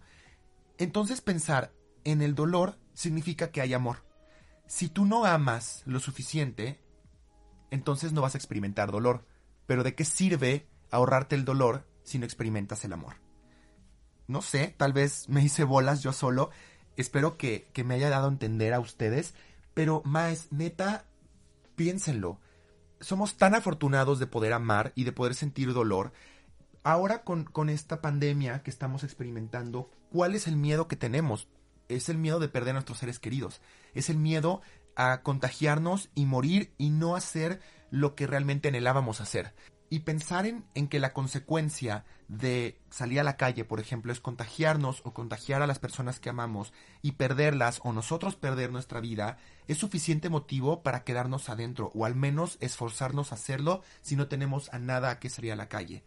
Entonces 0.79 1.21
pensar 1.21 1.73
en 2.05 2.23
el 2.23 2.35
dolor 2.35 2.79
significa 2.95 3.51
que 3.51 3.61
hay 3.61 3.75
amor. 3.75 4.05
Si 4.67 4.89
tú 4.89 5.05
no 5.05 5.25
amas 5.25 5.83
lo 5.87 6.01
suficiente, 6.01 6.81
entonces 7.71 8.13
no 8.13 8.23
vas 8.23 8.35
a 8.35 8.39
experimentar 8.39 8.91
dolor. 8.91 9.27
Pero 9.67 9.83
¿de 9.83 9.95
qué 9.95 10.05
sirve 10.05 10.69
ahorrarte 10.95 11.35
el 11.35 11.45
dolor 11.45 11.85
si 12.05 12.19
no 12.19 12.25
experimentas 12.25 12.85
el 12.85 12.93
amor. 12.93 13.15
No 14.29 14.43
sé, 14.43 14.75
tal 14.77 14.93
vez 14.93 15.29
me 15.29 15.43
hice 15.43 15.65
bolas 15.65 16.03
yo 16.03 16.13
solo. 16.13 16.51
Espero 16.97 17.37
que, 17.37 17.71
me 17.85 17.95
haya 17.95 18.09
dado 18.09 18.27
a 18.27 18.31
entender 18.31 18.73
a 18.73 18.81
ustedes. 18.81 19.35
Pero, 19.75 20.03
más, 20.05 20.53
neta, 20.53 21.07
piénsenlo. 21.75 22.41
Somos 23.01 23.37
tan 23.37 23.55
afortunados 23.55 24.19
de 24.19 24.27
poder 24.27 24.53
amar 24.53 24.93
y 24.95 25.05
de 25.05 25.13
poder 25.13 25.35
sentir 25.35 25.73
dolor. 25.73 26.13
Ahora 26.85 27.25
con, 27.25 27.45
con 27.45 27.69
esta 27.69 28.01
pandemia 28.01 28.63
que 28.63 28.71
estamos 28.71 29.03
experimentando, 29.05 29.91
¿cuál 30.15 30.37
es 30.37 30.47
el 30.47 30.55
miedo 30.55 30.87
que 30.87 30.95
tenemos? 30.95 31.49
Es 31.89 32.09
el 32.09 32.19
miedo 32.19 32.39
de 32.39 32.49
perder 32.49 32.71
a 32.71 32.75
nuestros 32.75 32.99
seres 32.99 33.19
queridos. 33.19 33.61
Es 33.95 34.09
el 34.09 34.17
miedo 34.17 34.63
a 34.95 35.23
contagiarnos 35.23 36.09
y 36.15 36.25
morir 36.25 36.73
y 36.79 36.91
no 36.91 37.17
hacer 37.17 37.61
lo 37.91 38.15
que 38.15 38.29
realmente 38.29 38.69
anhelábamos 38.69 39.21
hacer 39.21 39.53
y 39.91 40.01
pensar 40.01 40.47
en, 40.47 40.89
que 40.89 41.01
la 41.01 41.13
consecuencia 41.13 42.05
de 42.29 42.81
salir 42.91 43.19
a 43.19 43.25
la 43.25 43.37
calle, 43.37 43.65
por 43.65 43.81
ejemplo, 43.81 44.13
es 44.13 44.21
contagiarnos 44.21 45.03
o 45.05 45.13
contagiar 45.13 45.63
a 45.63 45.67
las 45.67 45.81
personas 45.81 46.21
que 46.21 46.31
amamos 46.31 46.73
y 47.03 47.13
perderlas 47.13 47.81
o 47.83 47.93
nosotros 47.93 48.37
perder 48.37 48.71
nuestra 48.71 49.01
vida, 49.01 49.39
es 49.67 49.79
suficiente 49.79 50.29
motivo 50.29 50.85
para 50.85 51.03
quedarnos 51.03 51.49
adentro 51.49 51.91
o 51.93 52.05
al 52.05 52.15
menos 52.15 52.57
esforzarnos 52.61 53.33
a 53.33 53.35
hacerlo 53.35 53.83
si 54.01 54.15
no 54.15 54.29
tenemos 54.29 54.73
a 54.73 54.79
nada 54.79 55.19
que 55.19 55.29
salir 55.29 55.51
a 55.51 55.57
la 55.57 55.69
calle. 55.69 56.05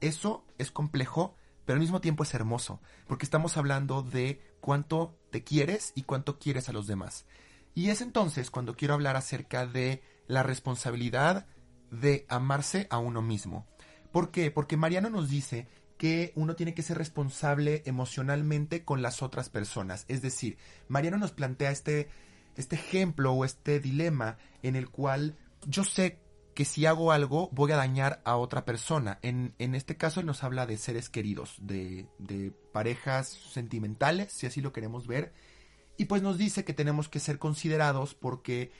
Eso 0.00 0.46
es 0.56 0.70
complejo, 0.70 1.36
pero 1.64 1.74
al 1.74 1.80
mismo 1.80 2.00
tiempo 2.00 2.22
es 2.22 2.34
hermoso, 2.34 2.80
porque 3.06 3.24
estamos 3.24 3.56
hablando 3.56 4.02
de 4.02 4.40
cuánto 4.60 5.16
te 5.30 5.44
quieres 5.44 5.92
y 5.94 6.02
cuánto 6.02 6.38
quieres 6.38 6.68
a 6.68 6.72
los 6.72 6.86
demás. 6.86 7.26
Y 7.74 7.88
es 7.90 8.00
entonces 8.00 8.50
cuando 8.50 8.76
quiero 8.76 8.94
hablar 8.94 9.16
acerca 9.16 9.66
de 9.66 10.02
la 10.26 10.42
responsabilidad 10.42 11.46
de 11.90 12.26
amarse 12.28 12.86
a 12.90 12.98
uno 12.98 13.22
mismo. 13.22 13.66
¿Por 14.10 14.30
qué? 14.30 14.50
Porque 14.50 14.76
Mariano 14.76 15.10
nos 15.10 15.28
dice 15.30 15.68
que 15.96 16.32
uno 16.34 16.56
tiene 16.56 16.74
que 16.74 16.82
ser 16.82 16.98
responsable 16.98 17.82
emocionalmente 17.86 18.84
con 18.84 19.02
las 19.02 19.22
otras 19.22 19.48
personas. 19.48 20.04
Es 20.08 20.20
decir, 20.20 20.58
Mariano 20.88 21.16
nos 21.16 21.32
plantea 21.32 21.70
este, 21.70 22.08
este 22.56 22.76
ejemplo 22.76 23.32
o 23.32 23.44
este 23.44 23.78
dilema 23.78 24.36
en 24.62 24.74
el 24.74 24.90
cual 24.90 25.36
yo 25.66 25.84
sé 25.84 26.18
que 26.54 26.64
si 26.64 26.86
hago 26.86 27.12
algo 27.12 27.48
voy 27.52 27.72
a 27.72 27.76
dañar 27.76 28.20
a 28.24 28.36
otra 28.36 28.64
persona. 28.64 29.18
En, 29.22 29.54
en 29.58 29.74
este 29.74 29.96
caso 29.96 30.22
nos 30.22 30.44
habla 30.44 30.66
de 30.66 30.76
seres 30.76 31.08
queridos, 31.08 31.56
de, 31.60 32.06
de 32.18 32.52
parejas 32.72 33.28
sentimentales, 33.28 34.32
si 34.32 34.46
así 34.46 34.60
lo 34.60 34.72
queremos 34.72 35.06
ver. 35.06 35.32
Y 35.96 36.06
pues 36.06 36.22
nos 36.22 36.38
dice 36.38 36.64
que 36.64 36.72
tenemos 36.72 37.08
que 37.08 37.20
ser 37.20 37.38
considerados 37.38 38.14
porque 38.14 38.72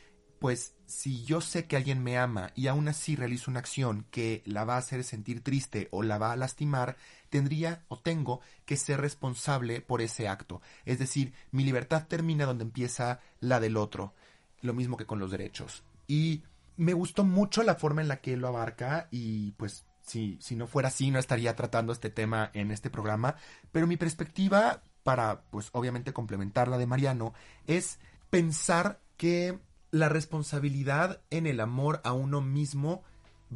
pues 0.43 0.75
si 0.87 1.25
yo 1.25 1.41
sé 1.41 1.67
que 1.67 1.77
alguien 1.77 2.03
me 2.03 2.19
ama 2.19 2.51
y 2.57 2.67
aún 2.67 2.89
así 2.89 3.15
realizo 3.15 3.49
una 3.49 3.61
acción 3.61 4.07
que 4.11 4.43
la 4.45 4.65
va 4.65 4.75
a 4.75 4.79
hacer 4.79 5.05
sentir 5.05 5.41
triste 5.41 5.87
o 5.93 6.03
la 6.03 6.19
va 6.19 6.33
a 6.33 6.37
lastimar, 6.37 6.97
tendría 7.31 7.85
o 7.87 8.01
tengo 8.01 8.41
que 8.67 8.77
ser 8.77 9.01
responsable 9.01 9.81
por 9.83 10.03
ese 10.03 10.27
acto. 10.27 10.61
Es 10.85 10.99
decir, 10.99 11.33
mi 11.53 11.63
libertad 11.63 12.09
termina 12.09 12.45
donde 12.45 12.65
empieza 12.65 13.21
la 13.39 13.61
del 13.61 13.77
otro. 13.77 14.15
Lo 14.63 14.75
mismo 14.75 14.97
que 14.97 15.07
con 15.07 15.21
los 15.21 15.31
derechos. 15.31 15.85
Y 16.09 16.43
me 16.77 16.95
gustó 16.95 17.25
mucho 17.25 17.63
la 17.63 17.75
forma 17.75 18.03
en 18.03 18.09
la 18.09 18.21
que 18.21 18.37
lo 18.37 18.49
abarca 18.49 19.09
y 19.11 19.53
pues 19.53 19.87
si, 20.03 20.39
si 20.41 20.57
no 20.57 20.67
fuera 20.67 20.89
así 20.89 21.11
no 21.11 21.19
estaría 21.19 21.55
tratando 21.55 21.93
este 21.93 22.11
tema 22.11 22.51
en 22.55 22.71
este 22.71 22.91
programa. 22.91 23.37
Pero 23.71 23.87
mi 23.87 23.97
perspectiva 23.97 24.83
para 25.03 25.43
pues 25.51 25.69
obviamente 25.73 26.13
complementar 26.13 26.69
la 26.69 26.79
de 26.79 26.87
Mariano 26.87 27.35
es 27.67 27.99
pensar 28.31 29.01
que 29.17 29.59
la 29.91 30.09
responsabilidad 30.09 31.21
en 31.31 31.47
el 31.47 31.61
amor 31.61 32.01
a 32.05 32.13
uno 32.13 32.41
mismo 32.41 33.03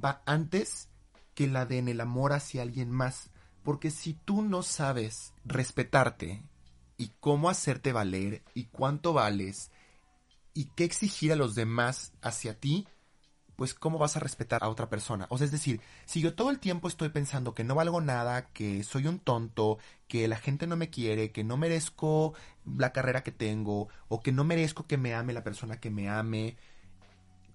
va 0.03 0.23
antes 0.27 0.89
que 1.35 1.47
la 1.47 1.67
de 1.67 1.79
en 1.79 1.89
el 1.89 2.01
amor 2.01 2.33
hacia 2.33 2.63
alguien 2.63 2.91
más. 2.91 3.31
Porque 3.63 3.91
si 3.91 4.15
tú 4.15 4.43
no 4.43 4.63
sabes 4.63 5.33
respetarte 5.45 6.43
y 6.97 7.11
cómo 7.21 7.51
hacerte 7.51 7.93
valer 7.93 8.43
y 8.55 8.65
cuánto 8.65 9.13
vales 9.13 9.71
y 10.55 10.67
qué 10.77 10.85
exigir 10.85 11.33
a 11.33 11.37
los 11.37 11.55
demás 11.55 12.13
hacia 12.23 12.59
ti, 12.59 12.87
pues 13.57 13.75
cómo 13.75 13.99
vas 13.99 14.17
a 14.17 14.21
respetar 14.21 14.63
a 14.63 14.69
otra 14.69 14.89
persona. 14.89 15.27
O 15.31 15.39
sea, 15.39 15.47
es 15.47 15.51
decir, 15.51 15.81
si 16.05 16.21
yo 16.21 16.35
todo 16.35 16.51
el 16.51 16.59
tiempo 16.59 16.89
estoy 16.89 17.09
pensando 17.09 17.55
que 17.55 17.65
no 17.65 17.75
valgo 17.75 18.01
nada, 18.01 18.47
que 18.53 18.85
soy 18.85 19.07
un 19.07 19.19
tonto, 19.19 19.79
que 20.09 20.29
la 20.29 20.37
gente 20.37 20.67
no 20.67 20.77
me 20.77 20.91
quiere, 20.91 21.33
que 21.33 21.43
no 21.43 21.57
merezco 21.57 22.35
la 22.65 22.93
carrera 22.93 23.23
que 23.23 23.33
tengo, 23.33 23.89
o 24.09 24.23
que 24.23 24.33
no 24.33 24.45
merezco 24.45 24.87
que 24.87 24.99
me 24.99 25.15
ame 25.15 25.33
la 25.33 25.43
persona 25.45 25.81
que 25.81 25.91
me 25.91 26.09
ame, 26.09 26.57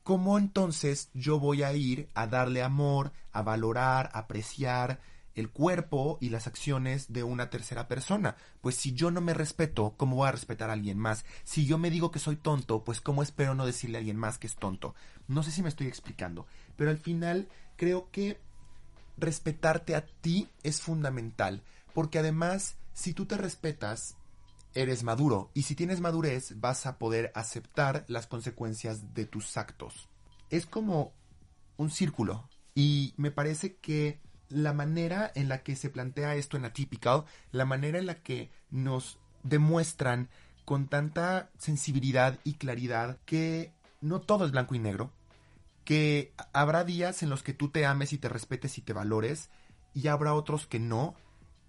¿cómo 0.03 0.37
entonces 0.39 1.09
yo 1.13 1.39
voy 1.39 1.63
a 1.63 1.73
ir 1.73 2.09
a 2.15 2.27
darle 2.27 2.63
amor, 2.63 3.13
a 3.31 3.43
valorar, 3.43 4.09
a 4.13 4.19
apreciar, 4.19 4.99
el 5.35 5.49
cuerpo 5.49 6.17
y 6.21 6.29
las 6.29 6.47
acciones 6.47 7.11
de 7.11 7.23
una 7.23 7.49
tercera 7.49 7.87
persona. 7.87 8.35
Pues 8.61 8.75
si 8.75 8.93
yo 8.93 9.11
no 9.11 9.21
me 9.21 9.33
respeto, 9.33 9.93
¿cómo 9.97 10.15
voy 10.15 10.27
a 10.27 10.31
respetar 10.31 10.69
a 10.69 10.73
alguien 10.73 10.97
más? 10.97 11.25
Si 11.43 11.65
yo 11.65 11.77
me 11.77 11.89
digo 11.89 12.11
que 12.11 12.19
soy 12.19 12.35
tonto, 12.35 12.83
pues 12.83 13.01
¿cómo 13.01 13.23
espero 13.23 13.55
no 13.55 13.65
decirle 13.65 13.97
a 13.97 13.99
alguien 13.99 14.17
más 14.17 14.37
que 14.37 14.47
es 14.47 14.55
tonto? 14.55 14.95
No 15.27 15.43
sé 15.43 15.51
si 15.51 15.63
me 15.63 15.69
estoy 15.69 15.87
explicando, 15.87 16.47
pero 16.75 16.89
al 16.89 16.97
final 16.97 17.47
creo 17.77 18.09
que 18.11 18.39
respetarte 19.17 19.95
a 19.95 20.05
ti 20.05 20.49
es 20.63 20.81
fundamental, 20.81 21.63
porque 21.93 22.19
además, 22.19 22.75
si 22.93 23.13
tú 23.13 23.25
te 23.25 23.37
respetas, 23.37 24.15
eres 24.73 25.03
maduro, 25.03 25.51
y 25.53 25.63
si 25.63 25.75
tienes 25.75 25.99
madurez, 25.99 26.59
vas 26.59 26.85
a 26.85 26.97
poder 26.97 27.31
aceptar 27.35 28.05
las 28.07 28.27
consecuencias 28.27 29.13
de 29.13 29.25
tus 29.25 29.57
actos. 29.57 30.09
Es 30.49 30.65
como 30.65 31.13
un 31.77 31.91
círculo, 31.91 32.49
y 32.73 33.13
me 33.17 33.31
parece 33.31 33.75
que 33.75 34.21
la 34.51 34.73
manera 34.73 35.31
en 35.35 35.49
la 35.49 35.63
que 35.63 35.75
se 35.75 35.89
plantea 35.89 36.35
esto 36.35 36.57
en 36.57 36.65
Atypical, 36.65 37.25
la 37.51 37.65
manera 37.65 37.99
en 37.99 38.05
la 38.05 38.15
que 38.15 38.51
nos 38.69 39.17
demuestran 39.43 40.29
con 40.65 40.87
tanta 40.87 41.49
sensibilidad 41.57 42.39
y 42.43 42.53
claridad 42.53 43.17
que 43.25 43.71
no 44.01 44.21
todo 44.21 44.45
es 44.45 44.51
blanco 44.51 44.75
y 44.75 44.79
negro, 44.79 45.11
que 45.83 46.33
habrá 46.53 46.83
días 46.83 47.23
en 47.23 47.29
los 47.29 47.43
que 47.43 47.53
tú 47.53 47.69
te 47.69 47.85
ames 47.85 48.13
y 48.13 48.17
te 48.17 48.29
respetes 48.29 48.77
y 48.77 48.81
te 48.81 48.93
valores, 48.93 49.49
y 49.93 50.07
habrá 50.07 50.33
otros 50.33 50.67
que 50.67 50.79
no, 50.79 51.15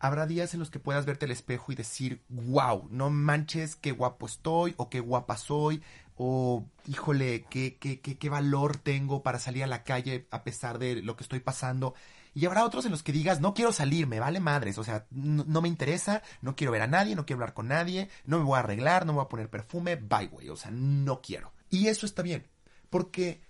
Habrá 0.02 0.26
días 0.26 0.52
en 0.52 0.58
los 0.58 0.68
que 0.68 0.80
puedas 0.80 1.06
verte 1.06 1.26
al 1.26 1.30
espejo 1.30 1.70
y 1.70 1.76
decir, 1.76 2.22
wow, 2.28 2.88
no 2.90 3.08
manches 3.08 3.76
qué 3.76 3.92
guapo 3.92 4.26
estoy 4.26 4.74
o 4.76 4.90
qué 4.90 4.98
guapa 4.98 5.36
soy 5.36 5.80
o 6.16 6.66
híjole, 6.88 7.44
qué, 7.48 7.76
qué, 7.78 8.00
qué, 8.00 8.18
qué 8.18 8.28
valor 8.28 8.76
tengo 8.76 9.22
para 9.22 9.38
salir 9.38 9.62
a 9.62 9.68
la 9.68 9.84
calle 9.84 10.26
a 10.32 10.42
pesar 10.42 10.80
de 10.80 11.02
lo 11.02 11.14
que 11.14 11.22
estoy 11.22 11.38
pasando. 11.38 11.94
Y 12.34 12.46
habrá 12.46 12.64
otros 12.64 12.84
en 12.86 12.92
los 12.92 13.02
que 13.02 13.12
digas, 13.12 13.40
no 13.40 13.52
quiero 13.54 13.72
salir, 13.72 14.06
me 14.06 14.20
vale 14.20 14.40
madres, 14.40 14.78
o 14.78 14.84
sea, 14.84 15.06
no, 15.10 15.60
me 15.60 15.68
interesa, 15.68 16.22
no 16.40 16.56
quiero 16.56 16.72
ver 16.72 16.82
a 16.82 16.86
nadie, 16.86 17.14
no 17.14 17.26
quiero 17.26 17.38
hablar 17.38 17.54
con 17.54 17.68
nadie, 17.68 18.08
no 18.24 18.38
me 18.38 18.44
voy 18.44 18.56
a 18.56 18.60
arreglar, 18.60 19.04
no 19.04 19.12
me 19.12 19.16
voy 19.16 19.26
a 19.26 19.28
poner 19.28 19.50
perfume, 19.50 19.96
bye, 19.96 20.28
güey, 20.28 20.48
o 20.48 20.56
sea, 20.56 20.70
no 20.70 21.20
quiero. 21.20 21.52
Y 21.68 21.88
eso 21.88 22.06
está 22.06 22.22
bien, 22.22 22.48
porque 22.88 23.42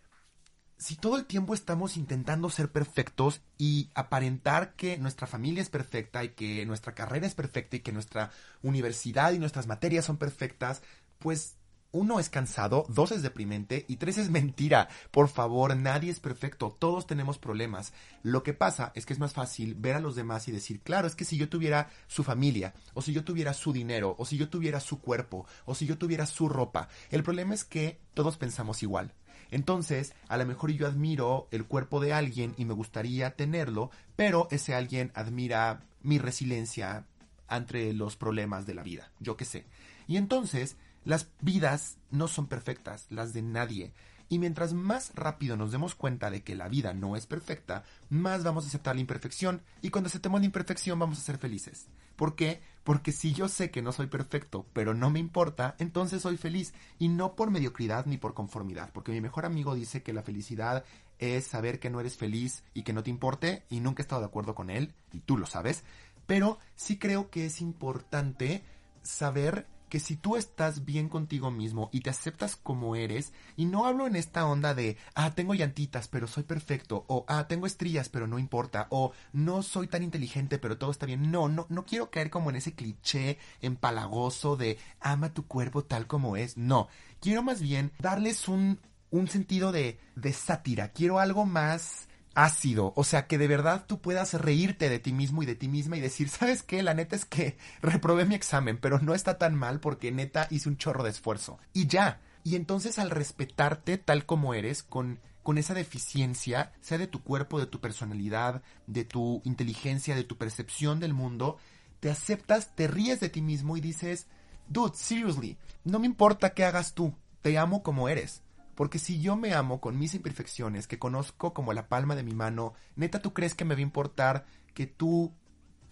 si 0.78 0.96
todo 0.96 1.16
el 1.16 1.26
tiempo 1.26 1.54
estamos 1.54 1.96
intentando 1.96 2.50
ser 2.50 2.72
perfectos 2.72 3.40
y 3.56 3.88
aparentar 3.94 4.74
que 4.74 4.98
nuestra 4.98 5.28
familia 5.28 5.62
es 5.62 5.70
perfecta 5.70 6.24
y 6.24 6.30
que 6.30 6.66
nuestra 6.66 6.92
carrera 6.92 7.26
es 7.26 7.36
perfecta 7.36 7.76
y 7.76 7.80
que 7.80 7.92
nuestra 7.92 8.32
universidad 8.62 9.32
y 9.32 9.38
nuestras 9.38 9.68
materias 9.68 10.04
son 10.04 10.16
perfectas, 10.16 10.82
pues 11.20 11.54
uno 11.92 12.18
es 12.18 12.28
cansado, 12.30 12.86
dos 12.88 13.12
es 13.12 13.22
deprimente 13.22 13.84
y 13.86 13.96
tres 13.96 14.18
es 14.18 14.30
mentira. 14.30 14.88
Por 15.10 15.28
favor, 15.28 15.76
nadie 15.76 16.10
es 16.10 16.20
perfecto, 16.20 16.74
todos 16.78 17.06
tenemos 17.06 17.38
problemas. 17.38 17.92
Lo 18.22 18.42
que 18.42 18.54
pasa 18.54 18.92
es 18.94 19.06
que 19.06 19.12
es 19.12 19.18
más 19.18 19.34
fácil 19.34 19.74
ver 19.74 19.96
a 19.96 20.00
los 20.00 20.16
demás 20.16 20.48
y 20.48 20.52
decir, 20.52 20.80
claro, 20.80 21.06
es 21.06 21.14
que 21.14 21.24
si 21.24 21.36
yo 21.36 21.48
tuviera 21.48 21.90
su 22.06 22.24
familia, 22.24 22.74
o 22.94 23.02
si 23.02 23.12
yo 23.12 23.24
tuviera 23.24 23.54
su 23.54 23.72
dinero, 23.72 24.16
o 24.18 24.24
si 24.24 24.36
yo 24.36 24.48
tuviera 24.48 24.80
su 24.80 25.00
cuerpo, 25.00 25.46
o 25.66 25.74
si 25.74 25.86
yo 25.86 25.98
tuviera 25.98 26.26
su 26.26 26.48
ropa, 26.48 26.88
el 27.10 27.22
problema 27.22 27.54
es 27.54 27.64
que 27.64 28.00
todos 28.14 28.36
pensamos 28.36 28.82
igual. 28.82 29.12
Entonces, 29.50 30.14
a 30.28 30.38
lo 30.38 30.46
mejor 30.46 30.70
yo 30.70 30.86
admiro 30.86 31.46
el 31.50 31.66
cuerpo 31.66 32.00
de 32.00 32.14
alguien 32.14 32.54
y 32.56 32.64
me 32.64 32.72
gustaría 32.72 33.36
tenerlo, 33.36 33.90
pero 34.16 34.48
ese 34.50 34.74
alguien 34.74 35.12
admira 35.14 35.84
mi 36.00 36.18
resiliencia 36.18 37.04
ante 37.48 37.92
los 37.92 38.16
problemas 38.16 38.64
de 38.64 38.74
la 38.74 38.82
vida, 38.82 39.12
yo 39.20 39.36
qué 39.36 39.44
sé. 39.44 39.66
Y 40.06 40.16
entonces, 40.16 40.76
las 41.04 41.28
vidas 41.40 41.98
no 42.10 42.28
son 42.28 42.46
perfectas, 42.46 43.06
las 43.10 43.32
de 43.32 43.42
nadie. 43.42 43.92
Y 44.28 44.38
mientras 44.38 44.72
más 44.72 45.12
rápido 45.14 45.58
nos 45.58 45.72
demos 45.72 45.94
cuenta 45.94 46.30
de 46.30 46.42
que 46.42 46.54
la 46.54 46.68
vida 46.68 46.94
no 46.94 47.16
es 47.16 47.26
perfecta, 47.26 47.84
más 48.08 48.42
vamos 48.44 48.64
a 48.64 48.68
aceptar 48.68 48.94
la 48.94 49.02
imperfección 49.02 49.60
y 49.82 49.90
cuando 49.90 50.08
aceptemos 50.08 50.40
la 50.40 50.46
imperfección 50.46 50.98
vamos 50.98 51.18
a 51.18 51.22
ser 51.22 51.36
felices. 51.36 51.88
¿Por 52.16 52.34
qué? 52.34 52.62
Porque 52.82 53.12
si 53.12 53.34
yo 53.34 53.48
sé 53.48 53.70
que 53.70 53.82
no 53.82 53.92
soy 53.92 54.06
perfecto, 54.06 54.66
pero 54.72 54.94
no 54.94 55.10
me 55.10 55.18
importa, 55.18 55.76
entonces 55.78 56.22
soy 56.22 56.38
feliz 56.38 56.72
y 56.98 57.08
no 57.08 57.34
por 57.34 57.50
mediocridad 57.50 58.06
ni 58.06 58.16
por 58.16 58.32
conformidad, 58.32 58.90
porque 58.94 59.12
mi 59.12 59.20
mejor 59.20 59.44
amigo 59.44 59.74
dice 59.74 60.02
que 60.02 60.14
la 60.14 60.22
felicidad 60.22 60.84
es 61.18 61.46
saber 61.46 61.78
que 61.78 61.90
no 61.90 62.00
eres 62.00 62.16
feliz 62.16 62.64
y 62.74 62.84
que 62.84 62.92
no 62.92 63.02
te 63.02 63.10
importe 63.10 63.64
y 63.68 63.80
nunca 63.80 64.02
he 64.02 64.04
estado 64.04 64.22
de 64.22 64.28
acuerdo 64.28 64.54
con 64.54 64.70
él 64.70 64.94
y 65.12 65.20
tú 65.20 65.36
lo 65.36 65.46
sabes, 65.46 65.84
pero 66.26 66.58
sí 66.74 66.98
creo 66.98 67.28
que 67.28 67.46
es 67.46 67.60
importante 67.60 68.64
saber 69.02 69.66
que 69.92 70.00
si 70.00 70.16
tú 70.16 70.36
estás 70.36 70.86
bien 70.86 71.10
contigo 71.10 71.50
mismo 71.50 71.90
y 71.92 72.00
te 72.00 72.08
aceptas 72.08 72.56
como 72.56 72.96
eres, 72.96 73.34
y 73.58 73.66
no 73.66 73.84
hablo 73.84 74.06
en 74.06 74.16
esta 74.16 74.46
onda 74.46 74.74
de, 74.74 74.96
ah, 75.14 75.34
tengo 75.34 75.52
llantitas, 75.52 76.08
pero 76.08 76.26
soy 76.26 76.44
perfecto, 76.44 77.04
o 77.08 77.26
ah, 77.28 77.46
tengo 77.46 77.66
estrías, 77.66 78.08
pero 78.08 78.26
no 78.26 78.38
importa, 78.38 78.86
o 78.88 79.12
no 79.34 79.62
soy 79.62 79.88
tan 79.88 80.02
inteligente, 80.02 80.58
pero 80.58 80.78
todo 80.78 80.90
está 80.90 81.04
bien. 81.04 81.30
No, 81.30 81.50
no, 81.50 81.66
no 81.68 81.84
quiero 81.84 82.10
caer 82.10 82.30
como 82.30 82.48
en 82.48 82.56
ese 82.56 82.72
cliché 82.72 83.36
empalagoso 83.60 84.56
de 84.56 84.78
ama 84.98 85.34
tu 85.34 85.46
cuerpo 85.46 85.84
tal 85.84 86.06
como 86.06 86.38
es. 86.38 86.56
No, 86.56 86.88
quiero 87.20 87.42
más 87.42 87.60
bien 87.60 87.92
darles 87.98 88.48
un, 88.48 88.80
un 89.10 89.28
sentido 89.28 89.72
de, 89.72 90.00
de 90.16 90.32
sátira. 90.32 90.88
Quiero 90.88 91.18
algo 91.18 91.44
más 91.44 92.08
ácido, 92.34 92.92
o 92.96 93.04
sea, 93.04 93.26
que 93.26 93.38
de 93.38 93.48
verdad 93.48 93.84
tú 93.86 94.00
puedas 94.00 94.34
reírte 94.34 94.88
de 94.88 94.98
ti 94.98 95.12
mismo 95.12 95.42
y 95.42 95.46
de 95.46 95.54
ti 95.54 95.68
misma 95.68 95.96
y 95.96 96.00
decir, 96.00 96.28
¿sabes 96.28 96.62
qué? 96.62 96.82
La 96.82 96.94
neta 96.94 97.16
es 97.16 97.24
que 97.24 97.56
reprobé 97.82 98.24
mi 98.24 98.34
examen, 98.34 98.78
pero 98.78 98.98
no 98.98 99.14
está 99.14 99.38
tan 99.38 99.54
mal 99.54 99.80
porque 99.80 100.12
neta 100.12 100.46
hice 100.50 100.68
un 100.68 100.76
chorro 100.76 101.02
de 101.02 101.10
esfuerzo. 101.10 101.58
Y 101.72 101.86
ya. 101.86 102.20
Y 102.44 102.56
entonces 102.56 102.98
al 102.98 103.10
respetarte 103.10 103.98
tal 103.98 104.26
como 104.26 104.54
eres, 104.54 104.82
con, 104.82 105.20
con 105.42 105.58
esa 105.58 105.74
deficiencia, 105.74 106.72
sea 106.80 106.98
de 106.98 107.06
tu 107.06 107.22
cuerpo, 107.22 107.60
de 107.60 107.66
tu 107.66 107.80
personalidad, 107.80 108.62
de 108.86 109.04
tu 109.04 109.42
inteligencia, 109.44 110.16
de 110.16 110.24
tu 110.24 110.36
percepción 110.36 110.98
del 110.98 111.14
mundo, 111.14 111.58
te 112.00 112.10
aceptas, 112.10 112.74
te 112.74 112.88
ríes 112.88 113.20
de 113.20 113.28
ti 113.28 113.42
mismo 113.42 113.76
y 113.76 113.80
dices, 113.80 114.26
dude, 114.68 114.96
seriously, 114.96 115.56
no 115.84 116.00
me 116.00 116.06
importa 116.06 116.52
qué 116.52 116.64
hagas 116.64 116.94
tú, 116.94 117.14
te 117.42 117.58
amo 117.58 117.84
como 117.84 118.08
eres. 118.08 118.42
Porque 118.74 118.98
si 118.98 119.20
yo 119.20 119.36
me 119.36 119.54
amo 119.54 119.80
con 119.80 119.98
mis 119.98 120.14
imperfecciones, 120.14 120.86
que 120.86 120.98
conozco 120.98 121.52
como 121.52 121.72
la 121.72 121.88
palma 121.88 122.14
de 122.14 122.22
mi 122.22 122.34
mano, 122.34 122.74
neta, 122.96 123.20
¿tú 123.20 123.32
crees 123.34 123.54
que 123.54 123.64
me 123.64 123.74
va 123.74 123.78
a 123.78 123.82
importar 123.82 124.46
que 124.74 124.86
tú, 124.86 125.34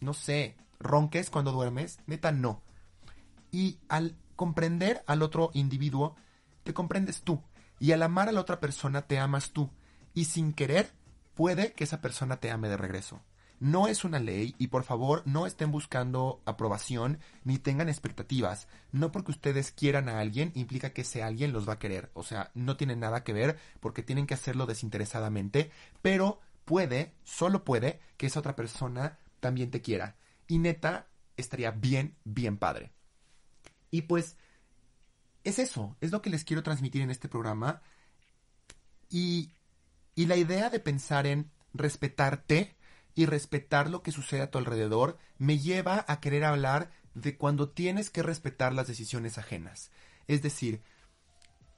no 0.00 0.14
sé, 0.14 0.56
ronques 0.78 1.30
cuando 1.30 1.52
duermes? 1.52 1.98
Neta, 2.06 2.32
no. 2.32 2.62
Y 3.50 3.78
al 3.88 4.16
comprender 4.36 5.04
al 5.06 5.22
otro 5.22 5.50
individuo, 5.52 6.16
te 6.62 6.72
comprendes 6.72 7.22
tú. 7.22 7.42
Y 7.78 7.92
al 7.92 8.02
amar 8.02 8.28
a 8.28 8.32
la 8.32 8.40
otra 8.40 8.60
persona, 8.60 9.02
te 9.02 9.18
amas 9.18 9.50
tú. 9.50 9.70
Y 10.14 10.24
sin 10.24 10.52
querer, 10.52 10.90
puede 11.34 11.72
que 11.72 11.84
esa 11.84 12.00
persona 12.00 12.38
te 12.38 12.50
ame 12.50 12.68
de 12.68 12.76
regreso. 12.76 13.20
No 13.60 13.88
es 13.88 14.04
una 14.04 14.18
ley 14.18 14.54
y 14.56 14.68
por 14.68 14.84
favor 14.84 15.22
no 15.26 15.46
estén 15.46 15.70
buscando 15.70 16.40
aprobación 16.46 17.18
ni 17.44 17.58
tengan 17.58 17.90
expectativas. 17.90 18.68
No 18.90 19.12
porque 19.12 19.32
ustedes 19.32 19.70
quieran 19.70 20.08
a 20.08 20.18
alguien 20.18 20.50
implica 20.54 20.94
que 20.94 21.02
ese 21.02 21.22
alguien 21.22 21.52
los 21.52 21.68
va 21.68 21.74
a 21.74 21.78
querer. 21.78 22.10
O 22.14 22.22
sea, 22.22 22.50
no 22.54 22.78
tiene 22.78 22.96
nada 22.96 23.22
que 23.22 23.34
ver 23.34 23.58
porque 23.80 24.02
tienen 24.02 24.26
que 24.26 24.32
hacerlo 24.32 24.64
desinteresadamente, 24.64 25.70
pero 26.00 26.40
puede, 26.64 27.12
solo 27.22 27.62
puede, 27.62 28.00
que 28.16 28.26
esa 28.26 28.40
otra 28.40 28.56
persona 28.56 29.18
también 29.40 29.70
te 29.70 29.82
quiera. 29.82 30.16
Y 30.48 30.56
neta, 30.56 31.08
estaría 31.36 31.70
bien, 31.70 32.16
bien 32.24 32.56
padre. 32.56 32.92
Y 33.90 34.02
pues, 34.02 34.38
es 35.44 35.58
eso, 35.58 35.98
es 36.00 36.12
lo 36.12 36.22
que 36.22 36.30
les 36.30 36.44
quiero 36.44 36.62
transmitir 36.62 37.02
en 37.02 37.10
este 37.10 37.28
programa. 37.28 37.82
Y, 39.10 39.52
y 40.14 40.24
la 40.24 40.36
idea 40.36 40.70
de 40.70 40.80
pensar 40.80 41.26
en 41.26 41.50
respetarte 41.74 42.74
y 43.14 43.26
respetar 43.26 43.90
lo 43.90 44.02
que 44.02 44.12
sucede 44.12 44.42
a 44.42 44.50
tu 44.50 44.58
alrededor 44.58 45.18
me 45.38 45.58
lleva 45.58 46.04
a 46.08 46.20
querer 46.20 46.44
hablar 46.44 46.90
de 47.14 47.36
cuando 47.36 47.68
tienes 47.68 48.10
que 48.10 48.22
respetar 48.22 48.72
las 48.72 48.86
decisiones 48.86 49.38
ajenas. 49.38 49.90
Es 50.28 50.42
decir, 50.42 50.82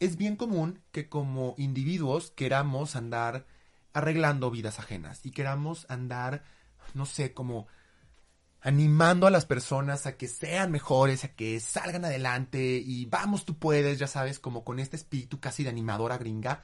es 0.01 0.17
bien 0.17 0.37
común 0.37 0.81
que 0.91 1.09
como 1.09 1.55
individuos 1.59 2.31
queramos 2.33 2.97
andar 2.97 3.47
arreglando 3.93 4.51
vidas 4.51 4.79
ajenas 4.79 5.25
y 5.25 5.31
queramos 5.31 5.87
andar, 5.89 6.45
no 6.95 7.07
sé, 7.07 7.35
como 7.35 7.67
animando 8.61 9.27
a 9.27 9.31
las 9.31 9.45
personas 9.45 10.07
a 10.07 10.17
que 10.17 10.29
sean 10.29 10.71
mejores, 10.71 11.25
a 11.25 11.29
que 11.29 11.59
salgan 11.61 12.05
adelante 12.05 12.83
y 12.85 13.07
vamos, 13.07 13.45
tú 13.45 13.59
puedes, 13.59 13.99
ya 13.99 14.07
sabes, 14.07 14.39
como 14.39 14.65
con 14.65 14.79
este 14.79 14.97
espíritu 14.97 15.41
casi 15.41 15.65
de 15.65 15.71
animadora 15.71 16.17
gringa, 16.17 16.63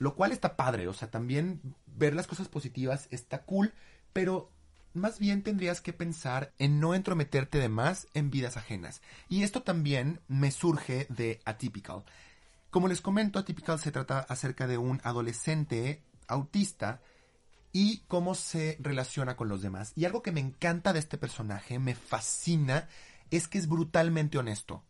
lo 0.00 0.16
cual 0.16 0.32
está 0.32 0.56
padre, 0.56 0.88
o 0.88 0.94
sea, 0.94 1.10
también 1.10 1.60
ver 1.86 2.14
las 2.14 2.26
cosas 2.26 2.48
positivas 2.48 3.06
está 3.10 3.42
cool, 3.42 3.74
pero 4.14 4.50
más 4.94 5.18
bien 5.18 5.42
tendrías 5.42 5.82
que 5.82 5.92
pensar 5.92 6.54
en 6.58 6.80
no 6.80 6.94
entrometerte 6.94 7.58
de 7.58 7.68
más 7.68 8.08
en 8.14 8.30
vidas 8.30 8.56
ajenas. 8.56 9.02
Y 9.28 9.42
esto 9.42 9.62
también 9.62 10.20
me 10.26 10.52
surge 10.52 11.06
de 11.10 11.42
Atypical. 11.44 12.04
Como 12.70 12.88
les 12.88 13.02
comento, 13.02 13.38
Atypical 13.38 13.78
se 13.78 13.92
trata 13.92 14.20
acerca 14.20 14.66
de 14.66 14.78
un 14.78 15.02
adolescente 15.04 16.02
autista 16.28 17.02
y 17.70 17.98
cómo 18.08 18.34
se 18.34 18.78
relaciona 18.80 19.36
con 19.36 19.50
los 19.50 19.60
demás. 19.60 19.92
Y 19.96 20.06
algo 20.06 20.22
que 20.22 20.32
me 20.32 20.40
encanta 20.40 20.94
de 20.94 20.98
este 20.98 21.18
personaje, 21.18 21.78
me 21.78 21.94
fascina, 21.94 22.88
es 23.30 23.48
que 23.48 23.58
es 23.58 23.68
brutalmente 23.68 24.38
honesto. 24.38 24.82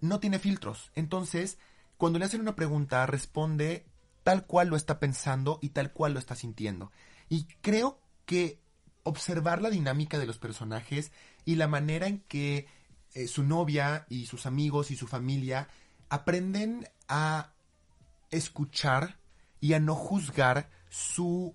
No 0.00 0.20
tiene 0.20 0.38
filtros. 0.38 0.90
Entonces, 0.94 1.58
cuando 1.98 2.18
le 2.18 2.24
hacen 2.24 2.40
una 2.40 2.56
pregunta, 2.56 3.04
responde 3.04 3.91
tal 4.22 4.46
cual 4.46 4.68
lo 4.68 4.76
está 4.76 4.98
pensando 4.98 5.58
y 5.62 5.70
tal 5.70 5.92
cual 5.92 6.14
lo 6.14 6.18
está 6.18 6.34
sintiendo. 6.34 6.92
Y 7.28 7.46
creo 7.60 8.00
que 8.26 8.60
observar 9.02 9.62
la 9.62 9.70
dinámica 9.70 10.18
de 10.18 10.26
los 10.26 10.38
personajes 10.38 11.12
y 11.44 11.56
la 11.56 11.68
manera 11.68 12.06
en 12.06 12.20
que 12.20 12.66
eh, 13.14 13.26
su 13.26 13.42
novia 13.42 14.06
y 14.08 14.26
sus 14.26 14.46
amigos 14.46 14.90
y 14.90 14.96
su 14.96 15.06
familia 15.06 15.68
aprenden 16.08 16.88
a 17.08 17.52
escuchar 18.30 19.18
y 19.60 19.74
a 19.74 19.80
no 19.80 19.94
juzgar 19.94 20.70
su 20.88 21.54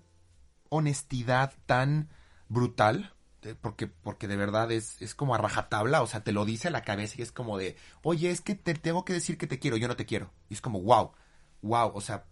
honestidad 0.68 1.54
tan 1.66 2.10
brutal, 2.48 3.14
eh, 3.42 3.54
porque, 3.60 3.86
porque 3.86 4.28
de 4.28 4.36
verdad 4.36 4.70
es, 4.72 5.00
es 5.00 5.14
como 5.14 5.34
a 5.34 5.38
rajatabla, 5.38 6.02
o 6.02 6.06
sea, 6.06 6.22
te 6.22 6.32
lo 6.32 6.44
dice 6.44 6.68
a 6.68 6.72
la 6.72 6.82
cabeza 6.82 7.16
y 7.18 7.22
es 7.22 7.32
como 7.32 7.58
de, 7.58 7.76
oye, 8.02 8.30
es 8.30 8.40
que 8.40 8.54
te 8.54 8.74
tengo 8.74 9.04
que 9.04 9.12
decir 9.12 9.38
que 9.38 9.46
te 9.46 9.58
quiero, 9.58 9.76
yo 9.76 9.88
no 9.88 9.96
te 9.96 10.06
quiero. 10.06 10.32
Y 10.48 10.54
es 10.54 10.60
como, 10.60 10.80
wow, 10.82 11.12
wow, 11.62 11.92
o 11.94 12.00
sea, 12.00 12.24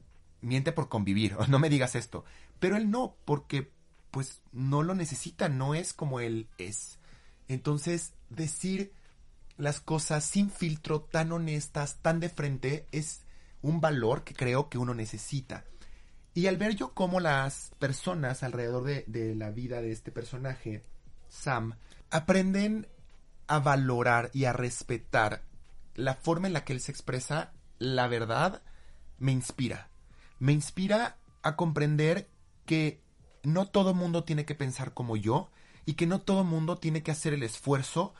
miente 0.47 0.73
por 0.73 0.89
convivir, 0.89 1.37
no 1.49 1.59
me 1.59 1.69
digas 1.69 1.95
esto. 1.95 2.25
Pero 2.59 2.77
él 2.77 2.91
no, 2.91 3.17
porque 3.25 3.71
pues 4.11 4.41
no 4.53 4.83
lo 4.83 4.95
necesita, 4.95 5.49
no 5.49 5.75
es 5.75 5.93
como 5.93 6.21
él 6.21 6.49
es. 6.59 6.99
Entonces, 7.49 8.15
decir 8.31 8.93
las 9.59 9.81
cosas 9.81 10.25
sin 10.25 10.51
filtro, 10.51 11.03
tan 11.03 11.33
honestas, 11.33 11.99
tan 12.01 12.21
de 12.21 12.29
frente, 12.29 12.87
es 12.93 13.23
un 13.63 13.81
valor 13.81 14.25
que 14.25 14.35
creo 14.35 14.69
que 14.69 14.79
uno 14.79 14.95
necesita. 14.95 15.65
Y 16.35 16.47
al 16.47 16.57
ver 16.57 16.77
yo 16.77 16.93
cómo 16.95 17.21
las 17.21 17.73
personas 17.79 18.43
alrededor 18.43 18.85
de, 18.85 19.05
de 19.07 19.35
la 19.35 19.51
vida 19.51 19.81
de 19.81 19.93
este 19.93 20.13
personaje 20.13 20.83
Sam, 21.29 21.75
aprenden 22.11 22.89
a 23.47 23.59
valorar 23.59 24.31
y 24.33 24.45
a 24.45 24.53
respetar 24.53 25.43
la 25.95 26.15
forma 26.15 26.47
en 26.47 26.53
la 26.53 26.65
que 26.65 26.73
él 26.73 26.81
se 26.81 26.93
expresa, 26.93 27.53
la 27.79 28.09
verdad, 28.09 28.63
me 29.19 29.33
inspira. 29.33 29.89
Me 30.39 30.53
inspira 30.53 31.19
a 31.43 31.57
comprender 31.57 32.29
que 32.65 33.01
no 33.43 33.67
todo 33.67 33.95
mundo 33.95 34.25
tiene 34.25 34.45
que 34.45 34.55
pensar 34.55 34.93
como 34.93 35.17
yo 35.17 35.51
y 35.85 35.95
que 35.95 36.07
no 36.07 36.21
todo 36.21 36.45
mundo 36.45 36.79
tiene 36.79 37.03
que 37.03 37.13
hacer 37.13 37.33
el 37.33 37.43
esfuerzo 37.43 38.15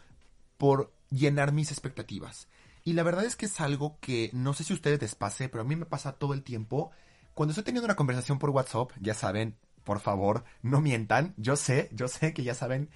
por 0.57 0.93
llenar 1.11 1.53
mis 1.53 1.71
expectativas. 1.71 2.49
Y 2.85 2.93
la 2.93 3.03
verdad 3.03 3.25
es 3.25 3.35
que 3.35 3.47
es 3.47 3.61
algo 3.61 3.99
que 4.01 4.31
no 4.33 4.55
sé 4.55 4.63
si 4.63 4.73
ustedes 4.73 5.01
les 5.01 5.17
pase, 5.17 5.49
pero 5.49 5.63
a 5.63 5.67
mí 5.67 5.75
me 5.75 5.87
pasa 5.87 6.13
todo 6.13 6.35
el 6.35 6.45
tiempo. 6.45 6.93
Cuando 7.35 7.51
estoy 7.51 7.65
teniendo 7.65 7.87
una 7.87 7.97
conversación 7.97 8.39
por 8.39 8.51
WhatsApp, 8.51 8.93
ya 9.01 9.15
saben, 9.15 9.57
por 9.83 9.99
favor, 9.99 10.45
no 10.63 10.81
mientan. 10.81 11.35
Yo 11.37 11.57
sé, 11.57 11.91
yo 11.93 12.07
sé 12.07 12.33
que 12.33 12.45
ya 12.45 12.55
saben, 12.55 12.89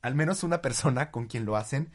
al 0.00 0.14
menos 0.14 0.42
una 0.42 0.62
persona 0.62 1.10
con 1.10 1.26
quien 1.26 1.44
lo 1.44 1.56
hacen, 1.56 1.92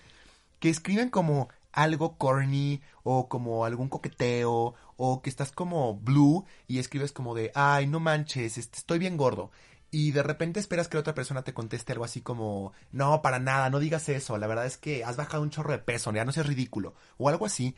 que 0.59 0.69
escriben 0.69 1.09
como 1.09 1.49
algo 1.71 2.17
corny 2.17 2.81
o 3.03 3.29
como 3.29 3.65
algún 3.65 3.89
coqueteo 3.89 4.75
o 4.97 5.21
que 5.21 5.29
estás 5.29 5.51
como 5.51 5.95
blue 5.95 6.45
y 6.67 6.79
escribes 6.79 7.11
como 7.11 7.35
de, 7.35 7.51
ay, 7.55 7.87
no 7.87 7.99
manches, 7.99 8.57
este, 8.57 8.77
estoy 8.79 8.99
bien 8.99 9.17
gordo. 9.17 9.51
Y 9.91 10.11
de 10.11 10.21
repente 10.21 10.59
esperas 10.59 10.87
que 10.87 10.97
la 10.97 11.01
otra 11.01 11.15
persona 11.15 11.43
te 11.43 11.53
conteste 11.53 11.93
algo 11.93 12.05
así 12.05 12.21
como, 12.21 12.73
no, 12.91 13.21
para 13.21 13.39
nada, 13.39 13.69
no 13.69 13.79
digas 13.79 14.07
eso, 14.09 14.37
la 14.37 14.47
verdad 14.47 14.65
es 14.65 14.77
que 14.77 15.03
has 15.03 15.17
bajado 15.17 15.41
un 15.41 15.49
chorro 15.49 15.71
de 15.71 15.79
peso, 15.79 16.11
ya 16.11 16.25
no 16.25 16.31
seas 16.31 16.47
ridículo, 16.47 16.93
o 17.17 17.29
algo 17.29 17.45
así. 17.45 17.75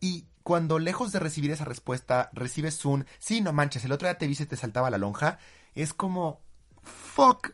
Y 0.00 0.26
cuando 0.42 0.78
lejos 0.78 1.12
de 1.12 1.18
recibir 1.18 1.50
esa 1.50 1.64
respuesta, 1.64 2.30
recibes 2.34 2.84
un, 2.84 3.06
sí, 3.18 3.40
no 3.40 3.52
manches, 3.52 3.84
el 3.84 3.92
otro 3.92 4.08
día 4.08 4.18
te 4.18 4.26
vi 4.26 4.36
y 4.38 4.46
te 4.46 4.56
saltaba 4.56 4.90
la 4.90 4.98
lonja, 4.98 5.38
es 5.74 5.94
como, 5.94 6.40
fuck, 6.82 7.52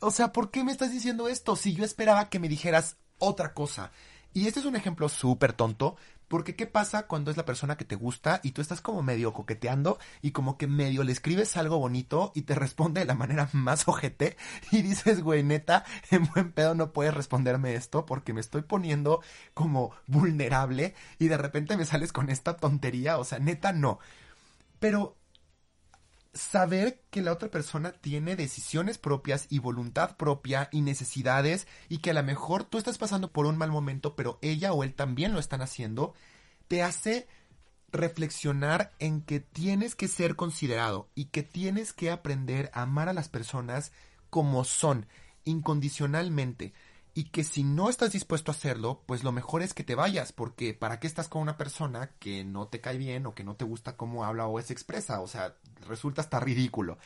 o 0.00 0.10
sea, 0.10 0.32
¿por 0.32 0.50
qué 0.50 0.64
me 0.64 0.72
estás 0.72 0.90
diciendo 0.90 1.28
esto? 1.28 1.54
Si 1.54 1.74
yo 1.74 1.84
esperaba 1.84 2.30
que 2.30 2.38
me 2.38 2.48
dijeras 2.48 2.96
otra 3.18 3.54
cosa. 3.54 3.92
Y 4.34 4.46
este 4.46 4.60
es 4.60 4.66
un 4.66 4.76
ejemplo 4.76 5.08
súper 5.08 5.52
tonto, 5.52 5.96
porque 6.28 6.56
¿qué 6.56 6.66
pasa 6.66 7.06
cuando 7.06 7.30
es 7.30 7.36
la 7.36 7.44
persona 7.44 7.76
que 7.76 7.84
te 7.84 7.96
gusta 7.96 8.40
y 8.42 8.52
tú 8.52 8.62
estás 8.62 8.80
como 8.80 9.02
medio 9.02 9.34
coqueteando 9.34 9.98
y 10.22 10.30
como 10.30 10.56
que 10.56 10.66
medio 10.66 11.04
le 11.04 11.12
escribes 11.12 11.58
algo 11.58 11.78
bonito 11.78 12.32
y 12.34 12.42
te 12.42 12.54
responde 12.56 13.00
de 13.00 13.06
la 13.06 13.14
manera 13.14 13.50
más 13.52 13.86
ojete 13.86 14.38
y 14.70 14.80
dices, 14.80 15.22
güey, 15.22 15.42
neta, 15.42 15.84
en 16.10 16.26
buen 16.28 16.52
pedo 16.52 16.74
no 16.74 16.92
puedes 16.92 17.12
responderme 17.12 17.74
esto 17.74 18.06
porque 18.06 18.32
me 18.32 18.40
estoy 18.40 18.62
poniendo 18.62 19.20
como 19.52 19.92
vulnerable 20.06 20.94
y 21.18 21.28
de 21.28 21.36
repente 21.36 21.76
me 21.76 21.84
sales 21.84 22.12
con 22.12 22.30
esta 22.30 22.56
tontería, 22.56 23.18
o 23.18 23.24
sea, 23.24 23.38
neta 23.38 23.72
no. 23.74 23.98
Pero 24.80 25.16
saber 26.34 27.02
que 27.10 27.20
la 27.20 27.32
otra 27.32 27.50
persona 27.50 27.92
tiene 27.92 28.36
decisiones 28.36 28.98
propias 28.98 29.46
y 29.50 29.58
voluntad 29.58 30.16
propia 30.16 30.68
y 30.72 30.80
necesidades 30.80 31.66
y 31.88 31.98
que 31.98 32.10
a 32.10 32.14
lo 32.14 32.22
mejor 32.22 32.64
tú 32.64 32.78
estás 32.78 32.98
pasando 32.98 33.32
por 33.32 33.46
un 33.46 33.58
mal 33.58 33.70
momento, 33.70 34.16
pero 34.16 34.38
ella 34.40 34.72
o 34.72 34.82
él 34.82 34.94
también 34.94 35.32
lo 35.32 35.38
están 35.38 35.60
haciendo, 35.60 36.14
te 36.68 36.82
hace 36.82 37.28
reflexionar 37.90 38.92
en 38.98 39.20
que 39.20 39.40
tienes 39.40 39.94
que 39.94 40.08
ser 40.08 40.34
considerado 40.34 41.10
y 41.14 41.26
que 41.26 41.42
tienes 41.42 41.92
que 41.92 42.10
aprender 42.10 42.70
a 42.72 42.82
amar 42.82 43.10
a 43.10 43.12
las 43.12 43.28
personas 43.28 43.92
como 44.30 44.64
son, 44.64 45.06
incondicionalmente 45.44 46.72
y 47.14 47.24
que 47.24 47.44
si 47.44 47.62
no 47.62 47.90
estás 47.90 48.12
dispuesto 48.12 48.50
a 48.50 48.54
hacerlo, 48.54 49.02
pues 49.06 49.22
lo 49.22 49.32
mejor 49.32 49.62
es 49.62 49.74
que 49.74 49.84
te 49.84 49.94
vayas, 49.94 50.32
porque 50.32 50.72
¿para 50.72 50.98
qué 50.98 51.06
estás 51.06 51.28
con 51.28 51.42
una 51.42 51.58
persona 51.58 52.10
que 52.18 52.44
no 52.44 52.68
te 52.68 52.80
cae 52.80 52.96
bien 52.96 53.26
o 53.26 53.34
que 53.34 53.44
no 53.44 53.54
te 53.54 53.64
gusta 53.64 53.96
cómo 53.96 54.24
habla 54.24 54.46
o 54.46 54.60
se 54.62 54.72
expresa? 54.72 55.20
O 55.20 55.26
sea, 55.26 55.54
resulta 55.86 56.22
hasta 56.22 56.40
ridículo. 56.40 56.98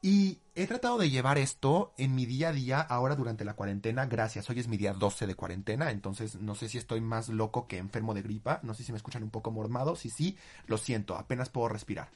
Y 0.00 0.38
he 0.54 0.66
tratado 0.66 0.98
de 0.98 1.10
llevar 1.10 1.38
esto 1.38 1.92
en 1.96 2.14
mi 2.14 2.24
día 2.24 2.50
a 2.50 2.52
día 2.52 2.80
ahora 2.80 3.16
durante 3.16 3.44
la 3.44 3.54
cuarentena, 3.54 4.06
gracias. 4.06 4.48
Hoy 4.48 4.60
es 4.60 4.68
mi 4.68 4.76
día 4.76 4.92
12 4.92 5.26
de 5.26 5.34
cuarentena, 5.34 5.90
entonces 5.90 6.36
no 6.36 6.54
sé 6.54 6.68
si 6.68 6.78
estoy 6.78 7.00
más 7.00 7.28
loco 7.28 7.66
que 7.66 7.78
enfermo 7.78 8.14
de 8.14 8.22
gripa, 8.22 8.60
no 8.62 8.74
sé 8.74 8.84
si 8.84 8.92
me 8.92 8.98
escuchan 8.98 9.24
un 9.24 9.30
poco 9.30 9.50
mormado, 9.50 9.96
si 9.96 10.10
sí, 10.10 10.36
lo 10.66 10.78
siento, 10.78 11.16
apenas 11.16 11.48
puedo 11.48 11.68
respirar. 11.68 12.10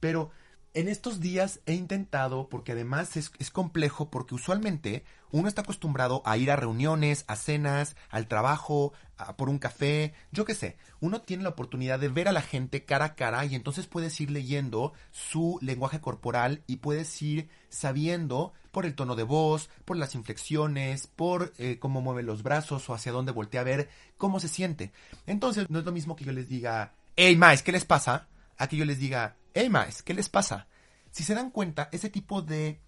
Pero 0.00 0.32
en 0.74 0.88
estos 0.88 1.20
días 1.20 1.60
he 1.66 1.74
intentado, 1.74 2.48
porque 2.48 2.72
además 2.72 3.16
es, 3.16 3.30
complejo, 3.50 4.10
porque 4.10 4.34
usualmente 4.34 5.04
uno 5.30 5.46
está 5.46 5.62
acostumbrado 5.62 6.20
a 6.24 6.36
ir 6.36 6.50
a 6.50 6.56
reuniones, 6.56 7.24
a 7.28 7.36
cenas, 7.36 7.94
al 8.10 8.26
trabajo, 8.26 8.92
por 9.36 9.48
un 9.48 9.60
café, 9.60 10.14
yo 10.32 10.44
qué 10.44 10.54
sé. 10.54 10.76
Uno 10.98 11.22
tiene 11.22 11.44
la 11.44 11.50
oportunidad 11.50 12.00
de 12.00 12.08
ver 12.08 12.26
a 12.26 12.32
la 12.32 12.42
gente 12.42 12.84
cara 12.84 13.04
a 13.04 13.14
cara 13.14 13.44
y 13.44 13.54
entonces 13.54 13.86
puedes 13.86 14.20
ir 14.20 14.32
leyendo 14.32 14.92
su 15.12 15.58
lenguaje 15.62 16.00
corporal 16.00 16.64
y 16.66 16.76
puedes 16.76 17.22
ir 17.22 17.48
sabiendo 17.68 18.52
por 18.72 18.84
el 18.84 18.96
tono 18.96 19.14
de 19.14 19.22
voz, 19.22 19.70
por 19.84 19.96
las 19.96 20.16
inflexiones, 20.16 21.06
por 21.06 21.52
eh, 21.58 21.78
cómo 21.78 22.00
mueve 22.00 22.24
los 22.24 22.42
brazos 22.42 22.90
o 22.90 22.94
hacia 22.94 23.12
dónde 23.12 23.30
voltea 23.30 23.60
a 23.60 23.64
ver, 23.64 23.88
cómo 24.18 24.40
se 24.40 24.48
siente. 24.48 24.92
Entonces 25.26 25.70
no 25.70 25.78
es 25.78 25.84
lo 25.84 25.92
mismo 25.92 26.16
que 26.16 26.24
yo 26.24 26.32
les 26.32 26.48
diga, 26.48 26.94
hey, 27.14 27.36
Maes, 27.36 27.62
¿qué 27.62 27.70
les 27.70 27.84
pasa? 27.84 28.26
A 28.56 28.66
que 28.66 28.76
yo 28.76 28.84
les 28.84 28.98
diga, 28.98 29.36
hey, 29.54 29.70
Maes, 29.70 30.02
¿qué 30.02 30.14
les 30.14 30.28
pasa? 30.28 30.66
Si 31.12 31.22
se 31.22 31.34
dan 31.34 31.50
cuenta, 31.50 31.88
ese 31.92 32.10
tipo 32.10 32.42
de 32.42 32.80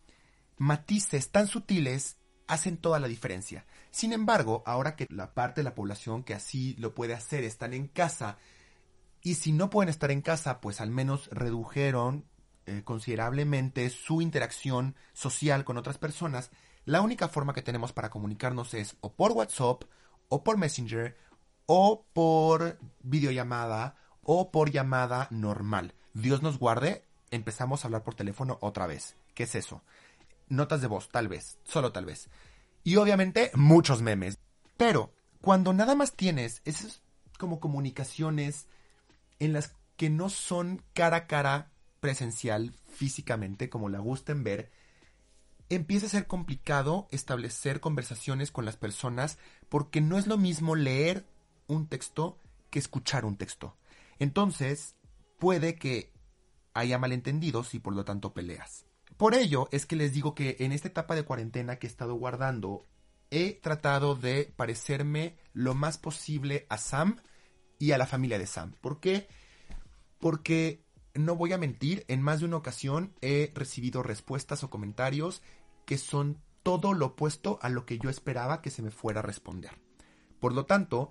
matices 0.58 1.30
tan 1.30 1.46
sutiles 1.46 2.16
hacen 2.48 2.76
toda 2.76 2.98
la 2.98 3.06
diferencia. 3.06 3.64
Sin 3.92 4.12
embargo, 4.12 4.64
ahora 4.66 4.96
que 4.96 5.06
la 5.08 5.32
parte 5.32 5.60
de 5.60 5.64
la 5.64 5.76
población 5.76 6.24
que 6.24 6.34
así 6.34 6.74
lo 6.78 6.92
puede 6.92 7.14
hacer 7.14 7.44
están 7.44 7.72
en 7.72 7.86
casa, 7.86 8.36
y 9.22 9.34
si 9.36 9.52
no 9.52 9.70
pueden 9.70 9.88
estar 9.88 10.10
en 10.10 10.22
casa, 10.22 10.60
pues 10.60 10.80
al 10.80 10.90
menos 10.90 11.28
redujeron 11.30 12.24
eh, 12.66 12.82
considerablemente 12.84 13.88
su 13.90 14.20
interacción 14.20 14.96
social 15.12 15.64
con 15.64 15.76
otras 15.76 15.98
personas, 15.98 16.50
la 16.84 17.00
única 17.00 17.28
forma 17.28 17.54
que 17.54 17.62
tenemos 17.62 17.92
para 17.92 18.10
comunicarnos 18.10 18.74
es 18.74 18.96
o 19.00 19.12
por 19.12 19.32
WhatsApp, 19.32 19.84
o 20.28 20.42
por 20.42 20.58
Messenger, 20.58 21.16
o 21.66 22.06
por 22.12 22.78
videollamada, 23.02 23.96
o 24.22 24.50
por 24.50 24.72
llamada 24.72 25.28
normal. 25.30 25.94
Dios 26.16 26.42
nos 26.42 26.58
guarde, 26.58 27.04
empezamos 27.30 27.84
a 27.84 27.88
hablar 27.88 28.02
por 28.02 28.14
teléfono 28.14 28.56
otra 28.62 28.86
vez. 28.86 29.16
¿Qué 29.34 29.42
es 29.42 29.54
eso? 29.54 29.82
Notas 30.48 30.80
de 30.80 30.86
voz, 30.86 31.10
tal 31.10 31.28
vez, 31.28 31.58
solo 31.64 31.92
tal 31.92 32.06
vez. 32.06 32.30
Y 32.84 32.96
obviamente 32.96 33.50
muchos 33.54 34.00
memes. 34.00 34.38
Pero 34.78 35.12
cuando 35.42 35.74
nada 35.74 35.94
más 35.94 36.14
tienes 36.14 36.62
esas 36.64 37.02
como 37.38 37.60
comunicaciones 37.60 38.66
en 39.40 39.52
las 39.52 39.74
que 39.98 40.08
no 40.08 40.30
son 40.30 40.82
cara 40.94 41.16
a 41.18 41.26
cara 41.26 41.70
presencial 42.00 42.72
físicamente 42.86 43.68
como 43.68 43.90
la 43.90 43.98
gusten 43.98 44.42
ver, 44.42 44.70
empieza 45.68 46.06
a 46.06 46.10
ser 46.10 46.26
complicado 46.26 47.08
establecer 47.10 47.80
conversaciones 47.80 48.50
con 48.50 48.64
las 48.64 48.78
personas 48.78 49.36
porque 49.68 50.00
no 50.00 50.16
es 50.16 50.26
lo 50.26 50.38
mismo 50.38 50.76
leer 50.76 51.26
un 51.66 51.88
texto 51.88 52.38
que 52.70 52.78
escuchar 52.78 53.26
un 53.26 53.36
texto. 53.36 53.76
Entonces, 54.18 54.95
puede 55.38 55.76
que 55.76 56.12
haya 56.74 56.98
malentendidos 56.98 57.74
y 57.74 57.78
por 57.78 57.94
lo 57.94 58.04
tanto 58.04 58.34
peleas. 58.34 58.86
Por 59.16 59.34
ello 59.34 59.68
es 59.72 59.86
que 59.86 59.96
les 59.96 60.12
digo 60.12 60.34
que 60.34 60.56
en 60.60 60.72
esta 60.72 60.88
etapa 60.88 61.14
de 61.14 61.24
cuarentena 61.24 61.76
que 61.76 61.86
he 61.86 61.90
estado 61.90 62.14
guardando, 62.14 62.86
he 63.30 63.54
tratado 63.54 64.14
de 64.14 64.52
parecerme 64.56 65.36
lo 65.52 65.74
más 65.74 65.98
posible 65.98 66.66
a 66.68 66.76
Sam 66.78 67.16
y 67.78 67.92
a 67.92 67.98
la 67.98 68.06
familia 68.06 68.38
de 68.38 68.46
Sam. 68.46 68.74
¿Por 68.80 69.00
qué? 69.00 69.26
Porque 70.18 70.84
no 71.14 71.34
voy 71.34 71.52
a 71.52 71.58
mentir, 71.58 72.04
en 72.08 72.22
más 72.22 72.40
de 72.40 72.46
una 72.46 72.56
ocasión 72.56 73.14
he 73.22 73.52
recibido 73.54 74.02
respuestas 74.02 74.62
o 74.64 74.70
comentarios 74.70 75.42
que 75.86 75.98
son 75.98 76.42
todo 76.62 76.92
lo 76.92 77.06
opuesto 77.06 77.58
a 77.62 77.68
lo 77.68 77.86
que 77.86 77.98
yo 77.98 78.10
esperaba 78.10 78.60
que 78.60 78.70
se 78.70 78.82
me 78.82 78.90
fuera 78.90 79.20
a 79.20 79.22
responder. 79.22 79.70
Por 80.40 80.52
lo 80.52 80.66
tanto, 80.66 81.10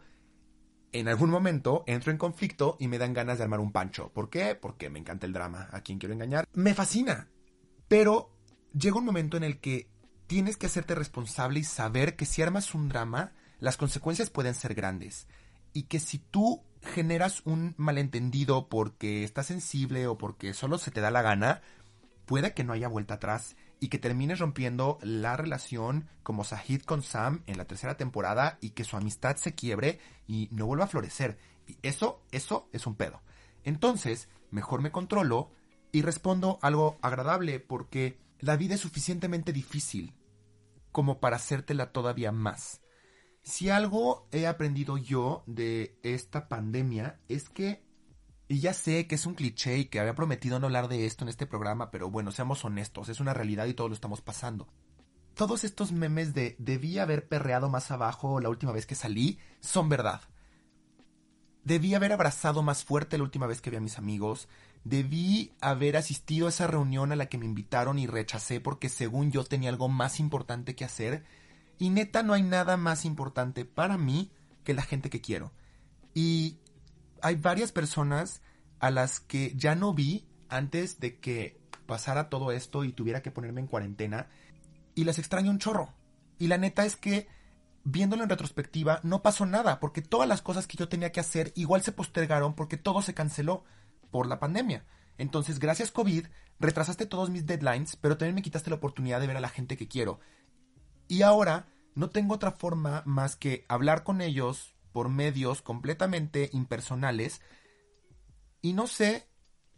en 0.99 1.09
algún 1.09 1.29
momento 1.29 1.83
entro 1.87 2.11
en 2.11 2.17
conflicto 2.17 2.77
y 2.79 2.87
me 2.87 2.97
dan 2.97 3.13
ganas 3.13 3.37
de 3.37 3.43
armar 3.43 3.59
un 3.59 3.73
pancho. 3.73 4.13
¿Por 4.13 4.29
qué? 4.29 4.55
Porque 4.55 4.89
me 4.89 4.97
encanta 4.97 5.25
el 5.25 5.33
drama. 5.33 5.67
¿A 5.71 5.81
quién 5.81 5.99
quiero 5.99 6.13
engañar? 6.13 6.47
Me 6.53 6.73
fascina. 6.73 7.27
Pero 7.89 8.31
llega 8.73 8.97
un 8.97 9.05
momento 9.05 9.35
en 9.35 9.43
el 9.43 9.59
que 9.59 9.89
tienes 10.27 10.55
que 10.55 10.67
hacerte 10.67 10.95
responsable 10.95 11.59
y 11.59 11.63
saber 11.65 12.15
que 12.15 12.25
si 12.25 12.41
armas 12.41 12.73
un 12.73 12.87
drama, 12.87 13.33
las 13.59 13.75
consecuencias 13.75 14.29
pueden 14.29 14.55
ser 14.55 14.73
grandes. 14.73 15.27
Y 15.73 15.83
que 15.83 15.99
si 15.99 16.17
tú 16.17 16.63
generas 16.81 17.41
un 17.43 17.73
malentendido 17.75 18.69
porque 18.69 19.25
estás 19.25 19.47
sensible 19.47 20.07
o 20.07 20.17
porque 20.17 20.53
solo 20.53 20.77
se 20.77 20.91
te 20.91 21.01
da 21.01 21.11
la 21.11 21.21
gana, 21.21 21.61
puede 22.25 22.53
que 22.53 22.63
no 22.63 22.71
haya 22.71 22.87
vuelta 22.87 23.15
atrás 23.15 23.57
y 23.79 23.89
que 23.89 23.99
termines 23.99 24.39
rompiendo 24.39 24.97
la 25.01 25.37
relación 25.37 26.07
como 26.23 26.43
Sahid 26.43 26.81
con 26.81 27.03
Sam 27.03 27.43
en 27.45 27.57
la 27.57 27.65
tercera 27.65 27.97
temporada 27.97 28.57
y 28.61 28.71
que 28.71 28.83
su 28.83 28.97
amistad 28.97 29.35
se 29.37 29.53
quiebre 29.55 29.99
y 30.27 30.49
no 30.51 30.65
vuelva 30.65 30.85
a 30.85 30.87
florecer. 30.89 31.37
Y 31.67 31.77
eso, 31.81 32.21
eso 32.31 32.69
es 32.71 32.87
un 32.87 32.95
pedo. 32.95 33.21
Entonces, 33.63 34.29
mejor 34.51 34.81
me 34.81 34.91
controlo 34.91 35.51
y 35.91 36.01
respondo 36.01 36.59
algo 36.61 36.97
agradable 37.01 37.59
porque 37.59 38.19
la 38.39 38.57
vida 38.57 38.75
es 38.75 38.81
suficientemente 38.81 39.53
difícil 39.53 40.13
como 40.91 41.19
para 41.19 41.37
hacértela 41.37 41.91
todavía 41.91 42.31
más. 42.31 42.81
Si 43.43 43.69
algo 43.69 44.27
he 44.31 44.47
aprendido 44.47 44.97
yo 44.97 45.43
de 45.45 45.99
esta 46.03 46.47
pandemia 46.47 47.19
es 47.27 47.49
que 47.49 47.84
y 48.47 48.59
ya 48.59 48.73
sé 48.73 49.07
que 49.07 49.15
es 49.15 49.25
un 49.25 49.33
cliché 49.33 49.77
y 49.77 49.85
que 49.85 49.99
había 49.99 50.13
prometido 50.13 50.59
no 50.59 50.67
hablar 50.67 50.87
de 50.87 51.05
esto 51.05 51.23
en 51.23 51.29
este 51.29 51.47
programa, 51.47 51.89
pero 51.89 52.09
bueno, 52.09 52.31
seamos 52.31 52.63
honestos, 52.63 53.09
es 53.09 53.19
una 53.19 53.33
realidad 53.33 53.65
y 53.65 53.73
todos 53.73 53.89
lo 53.89 53.95
estamos 53.95 54.21
pasando. 54.21 54.67
todos 55.33 55.65
estos 55.65 55.91
memes 55.91 56.33
de 56.33 56.55
debí 56.59 56.97
haber 56.97 57.27
perreado 57.27 57.69
más 57.69 57.91
abajo 57.91 58.39
la 58.39 58.49
última 58.49 58.71
vez 58.71 58.85
que 58.85 58.95
salí 58.95 59.37
son 59.59 59.89
verdad. 59.89 60.21
Debí 61.65 61.95
haber 61.95 62.13
abrazado 62.13 62.61
más 62.61 62.85
fuerte 62.85 63.17
la 63.17 63.23
última 63.23 63.47
vez 63.47 63.59
que 63.59 63.71
vi 63.71 63.77
a 63.77 63.81
mis 63.81 63.97
amigos. 63.97 64.47
Debí 64.83 65.51
haber 65.59 65.97
asistido 65.97 66.45
a 66.45 66.49
esa 66.49 66.67
reunión 66.67 67.11
a 67.11 67.15
la 67.15 67.25
que 67.25 67.39
me 67.39 67.45
invitaron 67.45 67.97
y 67.99 68.05
rechacé 68.05 68.61
porque 68.61 68.87
según 68.87 69.31
yo 69.31 69.43
tenía 69.43 69.71
algo 69.71 69.89
más 69.89 70.19
importante 70.19 70.75
que 70.75 70.85
hacer. 70.85 71.25
Y 71.79 71.89
neta 71.89 72.21
no 72.21 72.33
hay 72.33 72.43
nada 72.43 72.77
más 72.77 73.03
importante 73.03 73.65
para 73.65 73.97
mí 73.97 74.31
que 74.63 74.75
la 74.75 74.83
gente 74.83 75.09
que 75.09 75.21
quiero. 75.21 75.51
Y 76.13 76.59
hay 77.25 77.37
varias 77.37 77.71
personas 77.71 78.43
a 78.79 78.91
las 78.91 79.19
que 79.19 79.51
ya 79.55 79.73
no 79.73 79.95
vi 79.95 80.27
antes 80.47 80.99
de 80.99 81.19
que 81.19 81.59
pasara 81.87 82.29
todo 82.29 82.51
esto 82.51 82.83
y 82.83 82.91
tuviera 82.91 83.23
que 83.23 83.31
ponerme 83.31 83.61
en 83.61 83.67
cuarentena. 83.67 84.27
Y 84.93 85.05
las 85.05 85.17
extraño 85.17 85.49
un 85.49 85.57
chorro. 85.57 85.91
Y 86.37 86.49
la 86.49 86.59
neta 86.59 86.85
es 86.85 86.95
que 86.95 87.27
viéndolo 87.83 88.21
en 88.21 88.29
retrospectiva, 88.29 88.99
no 89.01 89.23
pasó 89.23 89.47
nada, 89.47 89.79
porque 89.79 90.03
todas 90.03 90.29
las 90.29 90.43
cosas 90.43 90.67
que 90.67 90.77
yo 90.77 90.87
tenía 90.87 91.11
que 91.11 91.19
hacer 91.19 91.51
igual 91.55 91.81
se 91.81 91.91
postergaron 91.91 92.53
porque 92.53 92.77
todo 92.77 93.01
se 93.01 93.15
canceló 93.15 93.63
por 94.11 94.27
la 94.27 94.39
pandemia. 94.39 94.85
Entonces, 95.17 95.57
gracias 95.57 95.89
COVID, 95.89 96.27
retrasaste 96.59 97.07
todos 97.07 97.31
mis 97.31 97.47
deadlines, 97.47 97.95
pero 97.95 98.17
también 98.17 98.35
me 98.35 98.43
quitaste 98.43 98.69
la 98.69 98.75
oportunidad 98.75 99.19
de 99.19 99.25
ver 99.25 99.37
a 99.37 99.41
la 99.41 99.49
gente 99.49 99.77
que 99.77 99.87
quiero. 99.87 100.19
Y 101.07 101.23
ahora 101.23 101.69
no 101.95 102.11
tengo 102.11 102.35
otra 102.35 102.51
forma 102.51 103.01
más 103.07 103.35
que 103.35 103.65
hablar 103.67 104.03
con 104.03 104.21
ellos 104.21 104.74
por 104.95 105.09
medios 105.09 105.61
completamente 105.61 106.49
impersonales 106.53 107.41
y 108.61 108.71
no 108.71 108.87
sé 108.87 109.27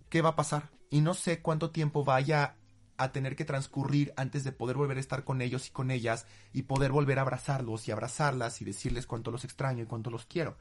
qué 0.10 0.22
va 0.22 0.30
a 0.30 0.36
pasar 0.36 0.70
y 0.92 1.02
no 1.02 1.16
sé 1.16 1.42
cuánto 1.42 1.72
tiempo 1.72 2.04
vaya 2.04 2.56
a 2.98 3.12
tener 3.12 3.36
que 3.36 3.44
transcurrir 3.44 4.14
antes 4.16 4.44
de 4.44 4.52
poder 4.52 4.78
volver 4.78 4.98
a 4.98 5.00
estar 5.00 5.24
con 5.24 5.42
ellos 5.42 5.70
y 5.70 5.72
con 5.72 5.90
ellas 5.90 6.28
y 6.54 6.62
poder 6.62 6.92
volver 6.92 7.18
a 7.18 7.24
abrazarlos 7.24 7.88
y 7.88 7.92
abrazarlas 7.92 8.62
y 8.62 8.66
decirles 8.66 9.08
cuánto 9.08 9.32
los 9.32 9.44
extraño 9.44 9.82
y 9.82 9.88
cuánto 9.88 10.12
los 10.12 10.28
quiero. 10.28 10.56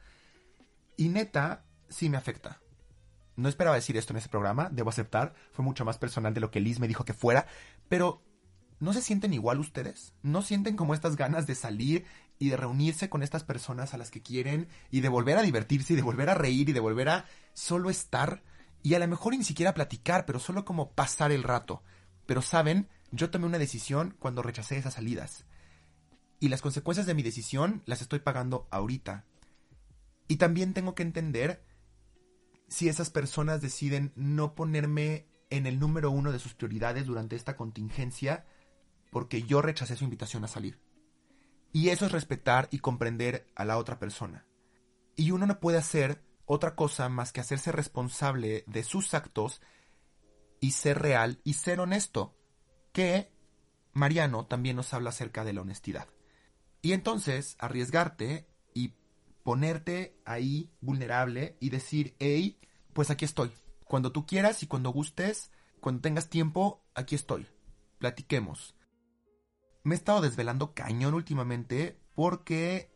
Y 0.97 1.11
neta, 1.11 1.67
sí 1.91 2.09
me 2.09 2.17
afecta. 2.17 2.63
No 3.37 3.51
esperaba 3.51 3.77
decir 3.77 3.99
esto 3.99 4.15
en 4.15 4.21
ese 4.21 4.31
programa, 4.31 4.71
debo 4.73 4.89
aceptar, 4.89 5.35
fue 5.53 5.67
mucho 5.67 5.85
más 5.85 5.99
personal 5.99 6.33
de 6.33 6.41
lo 6.41 6.51
que 6.51 6.61
Liz 6.61 6.81
me 6.81 6.89
dijo 6.89 7.05
que 7.05 7.13
fuera, 7.13 7.47
pero 7.91 8.23
¿no 8.81 8.95
se 8.95 9.03
sienten 9.03 9.35
igual 9.35 9.61
ustedes? 9.61 10.15
¿No 10.23 10.41
sienten 10.41 10.77
como 10.77 10.95
estas 10.95 11.17
ganas 11.17 11.47
de 11.47 11.55
salir 11.57 12.07
y 12.39 12.51
de 12.51 12.57
reunirse 12.57 13.09
con 13.09 13.23
estas 13.23 13.45
personas 13.45 13.95
a 13.95 13.99
las 13.99 14.11
que 14.11 14.23
quieren 14.23 14.69
y 14.91 15.01
de 15.01 15.09
volver 15.09 15.39
a 15.39 15.43
divertirse 15.43 15.93
y 15.93 15.97
de 15.97 16.03
volver 16.03 16.29
a 16.29 16.35
reír 16.35 16.69
y 16.69 16.73
de 16.73 16.81
volver 16.81 17.09
a 17.09 17.25
solo 17.55 17.91
estar 17.91 18.43
y 18.87 18.95
a 18.95 18.99
lo 19.01 19.09
mejor 19.09 19.37
ni 19.37 19.43
siquiera 19.43 19.75
platicar, 19.75 20.27
pero 20.27 20.39
solo 20.39 20.65
como 20.65 20.93
pasar 20.93 21.33
el 21.33 21.43
rato? 21.43 21.83
Pero 22.25 22.41
saben, 22.41 22.89
yo 23.11 23.31
tomé 23.31 23.47
una 23.47 23.59
decisión 23.59 24.15
cuando 24.19 24.43
rechacé 24.43 24.77
esas 24.77 24.95
salidas. 24.95 25.45
Y 26.39 26.51
las 26.51 26.63
consecuencias 26.63 27.07
de 27.07 27.15
mi 27.15 27.25
decisión 27.25 27.83
las 27.87 28.01
estoy 28.01 28.21
pagando 28.21 28.69
ahorita. 28.71 29.25
Y 30.29 30.37
también 30.37 30.73
tengo 30.73 30.95
que 30.95 31.03
entender 31.03 31.65
si 32.69 32.89
esas 32.89 33.11
personas 33.11 33.61
deciden 33.61 34.13
no 34.15 34.55
ponerme 34.55 35.27
en 35.51 35.67
el 35.67 35.81
número 35.81 36.13
uno 36.13 36.31
de 36.31 36.39
sus 36.39 36.55
prioridades 36.55 37.07
durante 37.07 37.35
esta 37.35 37.57
contingencia 37.57 38.45
porque 39.11 39.43
yo 39.43 39.63
rechacé 39.63 39.97
su 39.97 40.05
invitación 40.05 40.45
a 40.45 40.49
salir. 40.49 40.79
Y 41.73 41.91
eso 41.91 42.07
es 42.07 42.13
respetar 42.13 42.69
y 42.71 42.79
comprender 42.79 43.47
a 43.55 43.65
la 43.65 43.79
otra 43.79 43.99
persona. 43.99 44.47
Y 45.15 45.31
uno 45.31 45.47
no 45.47 45.61
puede 45.61 45.79
hacer 45.79 46.23
otra 46.47 46.75
cosa 46.75 47.09
más 47.09 47.33
que 47.33 47.41
hacerse 47.41 47.73
responsable 47.73 48.65
de 48.67 48.85
sus 48.85 49.15
actos 49.15 49.61
y 50.61 50.73
ser 50.73 51.01
real 51.01 51.41
y 51.45 51.55
ser 51.55 51.81
honesto, 51.81 52.37
que 52.93 53.33
Mariano 53.93 54.47
también 54.47 54.77
nos 54.77 54.95
habla 54.95 55.11
acerca 55.11 55.45
de 55.45 55.53
la 55.53 55.63
honestidad. 55.63 56.09
Y 56.83 56.93
entonces 56.93 57.57
arriesgarte 57.59 58.47
y 58.73 58.95
ponerte 59.43 60.17
ahí 60.25 60.71
vulnerable 60.81 61.57
y 61.61 61.71
decir, 61.71 62.15
hey, 62.21 62.59
pues 62.93 63.11
aquí 63.11 63.25
estoy. 63.25 63.53
Cuando 63.85 64.13
tú 64.13 64.25
quieras 64.25 64.63
y 64.63 64.67
cuando 64.67 64.91
gustes, 64.91 65.51
cuando 65.81 66.03
tengas 66.03 66.29
tiempo, 66.29 66.85
aquí 66.95 67.15
estoy. 67.15 67.47
Platiquemos. 67.99 68.76
Me 69.87 69.95
he 69.95 69.99
estado 69.99 70.21
desvelando 70.21 70.75
cañón 70.75 71.15
últimamente 71.15 71.97
porque 72.17 72.91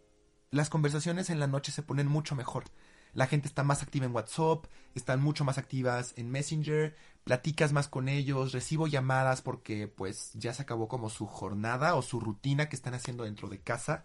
las 0.50 0.68
conversaciones 0.68 1.30
en 1.30 1.38
la 1.38 1.46
noche 1.46 1.70
se 1.70 1.84
ponen 1.84 2.08
mucho 2.08 2.34
mejor. 2.34 2.64
La 3.12 3.28
gente 3.28 3.46
está 3.46 3.62
más 3.62 3.84
activa 3.84 4.06
en 4.06 4.12
WhatsApp, 4.12 4.64
están 4.96 5.22
mucho 5.22 5.44
más 5.44 5.56
activas 5.56 6.14
en 6.16 6.32
Messenger, 6.32 6.96
platicas 7.22 7.72
más 7.72 7.86
con 7.86 8.08
ellos, 8.08 8.50
recibo 8.50 8.88
llamadas 8.88 9.40
porque 9.40 9.86
pues 9.86 10.32
ya 10.34 10.52
se 10.52 10.62
acabó 10.62 10.88
como 10.88 11.10
su 11.10 11.28
jornada 11.28 11.94
o 11.94 12.02
su 12.02 12.18
rutina 12.18 12.68
que 12.68 12.74
están 12.74 12.94
haciendo 12.94 13.22
dentro 13.22 13.48
de 13.48 13.60
casa. 13.60 14.02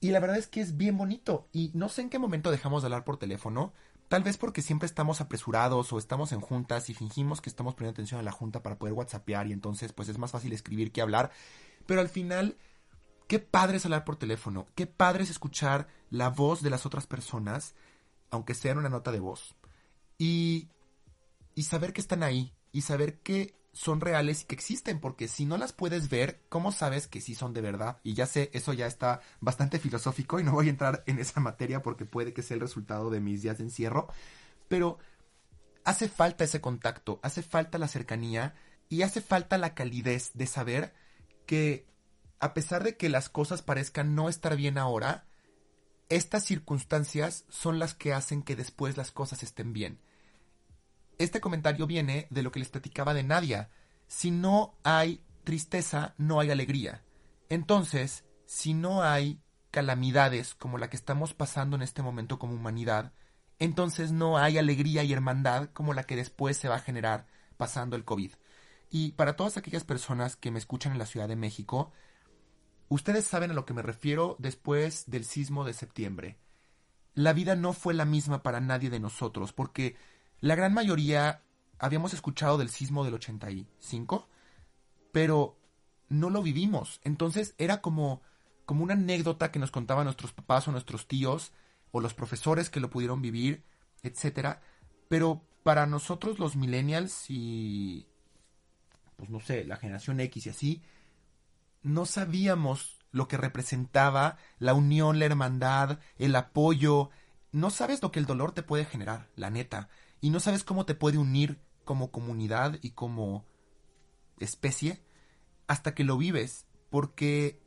Y 0.00 0.10
la 0.10 0.20
verdad 0.20 0.36
es 0.36 0.48
que 0.48 0.60
es 0.60 0.76
bien 0.76 0.98
bonito. 0.98 1.48
Y 1.50 1.70
no 1.72 1.88
sé 1.88 2.02
en 2.02 2.10
qué 2.10 2.18
momento 2.18 2.50
dejamos 2.50 2.82
de 2.82 2.88
hablar 2.88 3.04
por 3.04 3.16
teléfono, 3.16 3.72
tal 4.08 4.22
vez 4.22 4.36
porque 4.36 4.60
siempre 4.60 4.84
estamos 4.84 5.22
apresurados 5.22 5.94
o 5.94 5.98
estamos 5.98 6.32
en 6.32 6.42
juntas 6.42 6.90
y 6.90 6.94
fingimos 6.94 7.40
que 7.40 7.48
estamos 7.48 7.74
poniendo 7.74 7.92
atención 7.92 8.20
a 8.20 8.24
la 8.24 8.32
junta 8.32 8.62
para 8.62 8.76
poder 8.76 8.92
WhatsAppear 8.92 9.46
y 9.46 9.52
entonces 9.52 9.94
pues 9.94 10.10
es 10.10 10.18
más 10.18 10.32
fácil 10.32 10.52
escribir 10.52 10.92
que 10.92 11.00
hablar, 11.00 11.30
pero 11.86 12.00
al 12.00 12.08
final 12.08 12.56
qué 13.28 13.38
padre 13.38 13.76
es 13.76 13.84
hablar 13.84 14.04
por 14.04 14.16
teléfono, 14.16 14.66
qué 14.74 14.86
padre 14.86 15.24
es 15.24 15.30
escuchar 15.30 15.88
la 16.10 16.30
voz 16.30 16.62
de 16.62 16.70
las 16.70 16.86
otras 16.86 17.06
personas 17.06 17.74
aunque 18.30 18.54
sea 18.54 18.72
en 18.72 18.78
una 18.78 18.88
nota 18.88 19.12
de 19.12 19.20
voz. 19.20 19.54
Y, 20.18 20.68
y 21.54 21.64
saber 21.64 21.92
que 21.92 22.00
están 22.00 22.22
ahí, 22.22 22.52
y 22.72 22.82
saber 22.82 23.18
que 23.20 23.54
son 23.72 24.00
reales 24.00 24.42
y 24.42 24.44
que 24.46 24.54
existen, 24.54 25.00
porque 25.00 25.28
si 25.28 25.44
no 25.44 25.56
las 25.56 25.72
puedes 25.72 26.08
ver, 26.08 26.40
¿cómo 26.48 26.72
sabes 26.72 27.06
que 27.06 27.20
sí 27.20 27.34
son 27.34 27.52
de 27.52 27.60
verdad? 27.60 27.98
Y 28.02 28.14
ya 28.14 28.26
sé, 28.26 28.50
eso 28.52 28.72
ya 28.72 28.86
está 28.86 29.20
bastante 29.40 29.78
filosófico 29.78 30.40
y 30.40 30.44
no 30.44 30.52
voy 30.52 30.66
a 30.66 30.70
entrar 30.70 31.04
en 31.06 31.18
esa 31.18 31.40
materia 31.40 31.82
porque 31.82 32.04
puede 32.04 32.32
que 32.32 32.42
sea 32.42 32.56
el 32.56 32.60
resultado 32.60 33.10
de 33.10 33.20
mis 33.20 33.42
días 33.42 33.58
de 33.58 33.64
encierro, 33.64 34.08
pero 34.68 34.98
hace 35.84 36.08
falta 36.08 36.44
ese 36.44 36.60
contacto, 36.60 37.20
hace 37.22 37.42
falta 37.42 37.78
la 37.78 37.88
cercanía 37.88 38.54
y 38.88 39.02
hace 39.02 39.20
falta 39.20 39.56
la 39.56 39.74
calidez 39.74 40.32
de 40.34 40.46
saber 40.46 40.92
que 41.46 41.86
a 42.40 42.54
pesar 42.54 42.82
de 42.82 42.96
que 42.96 43.08
las 43.08 43.28
cosas 43.28 43.62
parezcan 43.62 44.14
no 44.14 44.28
estar 44.28 44.56
bien 44.56 44.78
ahora, 44.78 45.26
estas 46.08 46.44
circunstancias 46.44 47.44
son 47.48 47.78
las 47.78 47.94
que 47.94 48.12
hacen 48.12 48.42
que 48.42 48.56
después 48.56 48.96
las 48.96 49.12
cosas 49.12 49.42
estén 49.42 49.72
bien. 49.72 50.00
Este 51.18 51.40
comentario 51.40 51.86
viene 51.86 52.26
de 52.30 52.42
lo 52.42 52.50
que 52.50 52.60
les 52.60 52.70
platicaba 52.70 53.14
de 53.14 53.22
Nadia. 53.22 53.70
Si 54.08 54.30
no 54.30 54.74
hay 54.82 55.22
tristeza, 55.44 56.14
no 56.16 56.40
hay 56.40 56.50
alegría. 56.50 57.02
Entonces, 57.50 58.24
si 58.46 58.72
no 58.74 59.02
hay 59.02 59.40
calamidades 59.70 60.54
como 60.54 60.78
la 60.78 60.88
que 60.88 60.96
estamos 60.96 61.34
pasando 61.34 61.76
en 61.76 61.82
este 61.82 62.02
momento 62.02 62.38
como 62.38 62.54
humanidad, 62.54 63.12
entonces 63.58 64.10
no 64.10 64.38
hay 64.38 64.56
alegría 64.56 65.04
y 65.04 65.12
hermandad 65.12 65.68
como 65.72 65.92
la 65.92 66.04
que 66.04 66.16
después 66.16 66.56
se 66.56 66.68
va 66.68 66.76
a 66.76 66.80
generar 66.80 67.26
pasando 67.56 67.94
el 67.94 68.04
COVID. 68.04 68.32
Y 68.90 69.12
para 69.12 69.36
todas 69.36 69.56
aquellas 69.56 69.84
personas 69.84 70.36
que 70.36 70.50
me 70.50 70.58
escuchan 70.58 70.92
en 70.92 70.98
la 70.98 71.06
Ciudad 71.06 71.28
de 71.28 71.36
México, 71.36 71.92
Ustedes 72.90 73.24
saben 73.24 73.52
a 73.52 73.54
lo 73.54 73.64
que 73.64 73.72
me 73.72 73.82
refiero 73.82 74.34
después 74.40 75.08
del 75.08 75.24
sismo 75.24 75.64
de 75.64 75.74
septiembre. 75.74 76.38
La 77.14 77.32
vida 77.32 77.54
no 77.54 77.72
fue 77.72 77.94
la 77.94 78.04
misma 78.04 78.42
para 78.42 78.60
nadie 78.60 78.90
de 78.90 78.98
nosotros, 78.98 79.52
porque 79.52 79.94
la 80.40 80.56
gran 80.56 80.74
mayoría 80.74 81.44
habíamos 81.78 82.14
escuchado 82.14 82.58
del 82.58 82.68
sismo 82.68 83.04
del 83.04 83.14
85, 83.14 84.28
pero 85.12 85.56
no 86.08 86.30
lo 86.30 86.42
vivimos. 86.42 87.00
Entonces 87.04 87.54
era 87.58 87.80
como, 87.80 88.22
como 88.66 88.82
una 88.82 88.94
anécdota 88.94 89.52
que 89.52 89.60
nos 89.60 89.70
contaban 89.70 90.06
nuestros 90.06 90.32
papás 90.32 90.66
o 90.66 90.72
nuestros 90.72 91.06
tíos, 91.06 91.52
o 91.92 92.00
los 92.00 92.14
profesores 92.14 92.70
que 92.70 92.80
lo 92.80 92.90
pudieron 92.90 93.22
vivir, 93.22 93.62
etc. 94.02 94.58
Pero 95.08 95.46
para 95.62 95.86
nosotros 95.86 96.40
los 96.40 96.56
millennials 96.56 97.30
y, 97.30 98.08
pues 99.20 99.28
no 99.28 99.38
sé, 99.38 99.66
la 99.66 99.76
generación 99.76 100.18
X 100.18 100.46
y 100.46 100.48
así, 100.48 100.82
no 101.82 102.06
sabíamos 102.06 103.04
lo 103.10 103.28
que 103.28 103.36
representaba 103.36 104.38
la 104.58 104.72
unión, 104.72 105.18
la 105.18 105.26
hermandad, 105.26 105.98
el 106.16 106.34
apoyo. 106.36 107.10
No 107.52 107.68
sabes 107.68 108.00
lo 108.00 108.10
que 108.10 108.18
el 108.18 108.24
dolor 108.24 108.52
te 108.52 108.62
puede 108.62 108.86
generar, 108.86 109.28
la 109.36 109.50
neta. 109.50 109.90
Y 110.22 110.30
no 110.30 110.40
sabes 110.40 110.64
cómo 110.64 110.86
te 110.86 110.94
puede 110.94 111.18
unir 111.18 111.60
como 111.84 112.10
comunidad 112.10 112.78
y 112.80 112.92
como 112.92 113.44
especie 114.38 115.04
hasta 115.66 115.94
que 115.94 116.02
lo 116.02 116.16
vives, 116.16 116.66
porque 116.88 117.62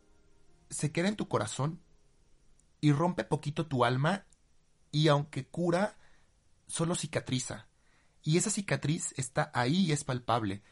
se 0.71 0.91
queda 0.91 1.07
en 1.07 1.15
tu 1.15 1.27
corazón 1.27 1.79
y 2.81 2.93
rompe 2.93 3.25
poquito 3.25 3.67
tu 3.67 3.85
alma 3.85 4.25
y 4.91 5.07
aunque 5.07 5.45
cura, 5.45 5.99
solo 6.65 6.95
cicatriza. 6.95 7.67
Y 8.23 8.37
esa 8.37 8.49
cicatriz 8.49 9.13
está 9.17 9.51
ahí 9.53 9.85
y 9.85 9.91
es 9.91 10.03
palpable. 10.03 10.63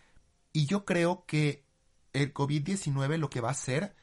Y 0.53 0.65
yo 0.65 0.85
creo 0.85 1.25
que 1.25 1.65
el 2.13 2.33
COVID-19 2.33 3.17
lo 3.17 3.29
que 3.29 3.41
va 3.41 3.49
a 3.49 3.53
hacer 3.53 3.95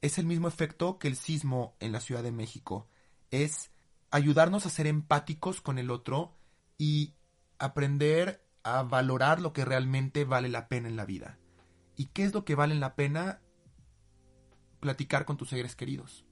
es 0.00 0.18
el 0.18 0.26
mismo 0.26 0.48
efecto 0.48 0.98
que 0.98 1.08
el 1.08 1.16
sismo 1.16 1.76
en 1.80 1.92
la 1.92 2.00
Ciudad 2.00 2.22
de 2.22 2.32
México. 2.32 2.88
Es 3.30 3.70
ayudarnos 4.10 4.66
a 4.66 4.70
ser 4.70 4.86
empáticos 4.86 5.60
con 5.60 5.78
el 5.78 5.90
otro 5.90 6.36
y 6.78 7.14
aprender 7.58 8.46
a 8.62 8.82
valorar 8.82 9.40
lo 9.40 9.52
que 9.52 9.64
realmente 9.64 10.24
vale 10.24 10.48
la 10.48 10.68
pena 10.68 10.88
en 10.88 10.96
la 10.96 11.04
vida. 11.04 11.38
¿Y 11.96 12.06
qué 12.06 12.24
es 12.24 12.34
lo 12.34 12.44
que 12.44 12.54
vale 12.54 12.74
la 12.74 12.94
pena? 12.94 13.40
platicar 14.80 15.24
con 15.24 15.36
tus 15.36 15.50
seres 15.50 15.76
queridos. 15.76 16.24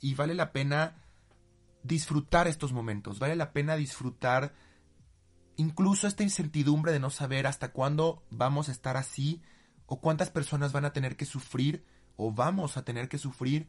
Y 0.00 0.14
vale 0.14 0.34
la 0.34 0.52
pena 0.52 0.96
disfrutar 1.82 2.48
estos 2.48 2.72
momentos, 2.72 3.18
vale 3.18 3.36
la 3.36 3.52
pena 3.52 3.76
disfrutar 3.76 4.54
incluso 5.60 6.06
esta 6.06 6.22
incertidumbre 6.22 6.90
de 6.90 7.00
no 7.00 7.10
saber 7.10 7.46
hasta 7.46 7.70
cuándo 7.70 8.24
vamos 8.30 8.70
a 8.70 8.72
estar 8.72 8.96
así 8.96 9.42
o 9.84 10.00
cuántas 10.00 10.30
personas 10.30 10.72
van 10.72 10.86
a 10.86 10.94
tener 10.94 11.16
que 11.16 11.26
sufrir 11.26 11.84
o 12.16 12.32
vamos 12.32 12.78
a 12.78 12.84
tener 12.84 13.10
que 13.10 13.18
sufrir 13.18 13.68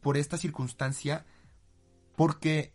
por 0.00 0.16
esta 0.16 0.36
circunstancia 0.36 1.24
porque 2.16 2.74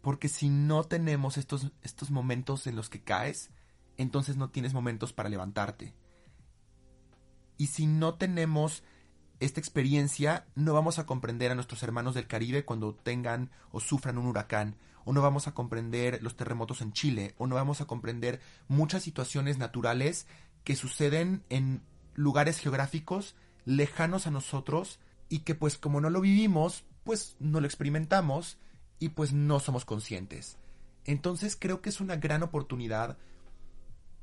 porque 0.00 0.28
si 0.28 0.48
no 0.48 0.84
tenemos 0.84 1.38
estos, 1.38 1.72
estos 1.82 2.12
momentos 2.12 2.68
en 2.68 2.76
los 2.76 2.88
que 2.88 3.02
caes, 3.02 3.50
entonces 3.96 4.36
no 4.36 4.50
tienes 4.50 4.74
momentos 4.74 5.14
para 5.14 5.30
levantarte. 5.30 5.94
Y 7.56 7.68
si 7.68 7.86
no 7.86 8.14
tenemos 8.14 8.84
esta 9.40 9.60
experiencia, 9.60 10.46
no 10.54 10.74
vamos 10.74 10.98
a 10.98 11.06
comprender 11.06 11.50
a 11.50 11.54
nuestros 11.54 11.82
hermanos 11.82 12.14
del 12.14 12.26
Caribe 12.26 12.66
cuando 12.66 12.94
tengan 12.94 13.50
o 13.70 13.80
sufran 13.80 14.18
un 14.18 14.26
huracán, 14.26 14.76
o 15.04 15.12
no 15.12 15.22
vamos 15.22 15.46
a 15.46 15.54
comprender 15.54 16.22
los 16.22 16.36
terremotos 16.36 16.80
en 16.80 16.92
Chile, 16.92 17.34
o 17.38 17.46
no 17.46 17.54
vamos 17.54 17.80
a 17.80 17.86
comprender 17.86 18.40
muchas 18.68 19.02
situaciones 19.02 19.58
naturales 19.58 20.26
que 20.64 20.76
suceden 20.76 21.44
en 21.50 21.82
lugares 22.14 22.58
geográficos 22.58 23.36
lejanos 23.64 24.26
a 24.26 24.30
nosotros 24.30 24.98
y 25.28 25.40
que 25.40 25.54
pues 25.54 25.78
como 25.78 26.00
no 26.00 26.10
lo 26.10 26.20
vivimos, 26.20 26.84
pues 27.02 27.36
no 27.38 27.60
lo 27.60 27.66
experimentamos 27.66 28.58
y 28.98 29.10
pues 29.10 29.32
no 29.32 29.60
somos 29.60 29.84
conscientes. 29.84 30.58
Entonces 31.04 31.56
creo 31.58 31.82
que 31.82 31.90
es 31.90 32.00
una 32.00 32.16
gran 32.16 32.42
oportunidad 32.42 33.18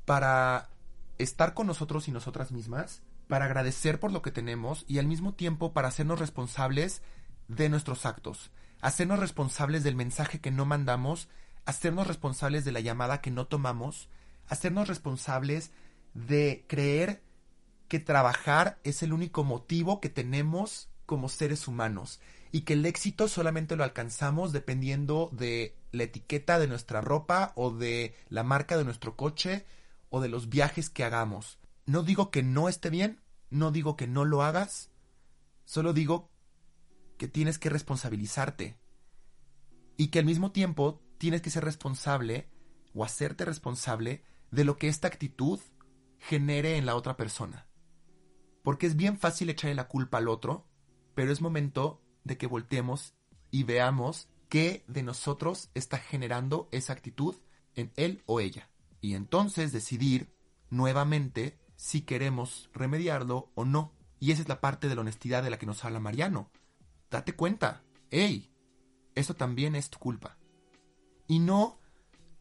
para 0.04 0.70
estar 1.18 1.54
con 1.54 1.66
nosotros 1.66 2.08
y 2.08 2.12
nosotras 2.12 2.50
mismas, 2.50 3.02
para 3.28 3.44
agradecer 3.44 4.00
por 4.00 4.12
lo 4.12 4.22
que 4.22 4.32
tenemos 4.32 4.84
y 4.88 4.98
al 4.98 5.06
mismo 5.06 5.34
tiempo 5.34 5.72
para 5.72 5.88
hacernos 5.88 6.18
responsables 6.18 7.02
de 7.48 7.68
nuestros 7.68 8.06
actos, 8.06 8.50
hacernos 8.82 9.20
responsables 9.20 9.84
del 9.84 9.94
mensaje 9.94 10.40
que 10.40 10.50
no 10.50 10.66
mandamos, 10.66 11.28
hacernos 11.64 12.08
responsables 12.08 12.64
de 12.66 12.72
la 12.72 12.80
llamada 12.80 13.22
que 13.22 13.30
no 13.30 13.46
tomamos, 13.46 14.10
hacernos 14.48 14.88
responsables 14.88 15.70
de 16.12 16.66
creer 16.68 17.22
que 17.88 18.00
trabajar 18.00 18.78
es 18.84 19.02
el 19.02 19.12
único 19.12 19.44
motivo 19.44 20.00
que 20.00 20.10
tenemos 20.10 20.90
como 21.06 21.28
seres 21.28 21.68
humanos 21.68 22.20
y 22.50 22.62
que 22.62 22.72
el 22.72 22.84
éxito 22.84 23.28
solamente 23.28 23.76
lo 23.76 23.84
alcanzamos 23.84 24.52
dependiendo 24.52 25.30
de 25.32 25.76
la 25.92 26.02
etiqueta 26.02 26.58
de 26.58 26.66
nuestra 26.66 27.00
ropa 27.00 27.52
o 27.54 27.70
de 27.70 28.14
la 28.28 28.42
marca 28.42 28.76
de 28.76 28.84
nuestro 28.84 29.16
coche 29.16 29.64
o 30.10 30.20
de 30.20 30.28
los 30.28 30.48
viajes 30.48 30.90
que 30.90 31.04
hagamos. 31.04 31.58
No 31.86 32.02
digo 32.02 32.30
que 32.30 32.42
no 32.42 32.68
esté 32.68 32.90
bien, 32.90 33.20
no 33.48 33.70
digo 33.70 33.96
que 33.96 34.08
no 34.08 34.24
lo 34.24 34.42
hagas, 34.42 34.90
solo 35.64 35.92
digo 35.92 36.31
que 37.22 37.28
tienes 37.28 37.60
que 37.60 37.70
responsabilizarte 37.70 38.76
y 39.96 40.08
que 40.08 40.18
al 40.18 40.24
mismo 40.24 40.50
tiempo 40.50 41.00
tienes 41.18 41.40
que 41.40 41.50
ser 41.50 41.64
responsable 41.64 42.50
o 42.94 43.04
hacerte 43.04 43.44
responsable 43.44 44.24
de 44.50 44.64
lo 44.64 44.76
que 44.76 44.88
esta 44.88 45.06
actitud 45.06 45.60
genere 46.18 46.78
en 46.78 46.84
la 46.84 46.96
otra 46.96 47.16
persona. 47.16 47.68
Porque 48.64 48.88
es 48.88 48.96
bien 48.96 49.20
fácil 49.20 49.50
echarle 49.50 49.76
la 49.76 49.86
culpa 49.86 50.18
al 50.18 50.26
otro, 50.26 50.66
pero 51.14 51.30
es 51.30 51.40
momento 51.40 52.02
de 52.24 52.36
que 52.38 52.48
volteemos 52.48 53.14
y 53.52 53.62
veamos 53.62 54.28
qué 54.48 54.84
de 54.88 55.04
nosotros 55.04 55.70
está 55.74 55.98
generando 55.98 56.68
esa 56.72 56.92
actitud 56.92 57.36
en 57.76 57.92
él 57.94 58.24
o 58.26 58.40
ella. 58.40 58.68
Y 59.00 59.14
entonces 59.14 59.70
decidir 59.70 60.34
nuevamente 60.70 61.56
si 61.76 62.00
queremos 62.00 62.68
remediarlo 62.72 63.52
o 63.54 63.64
no. 63.64 63.94
Y 64.18 64.32
esa 64.32 64.42
es 64.42 64.48
la 64.48 64.60
parte 64.60 64.88
de 64.88 64.96
la 64.96 65.02
honestidad 65.02 65.44
de 65.44 65.50
la 65.50 65.58
que 65.60 65.66
nos 65.66 65.84
habla 65.84 66.00
Mariano. 66.00 66.50
Date 67.12 67.34
cuenta, 67.34 67.82
hey, 68.10 68.50
eso 69.14 69.34
también 69.34 69.76
es 69.76 69.90
tu 69.90 69.98
culpa. 69.98 70.38
Y 71.28 71.40
no, 71.40 71.78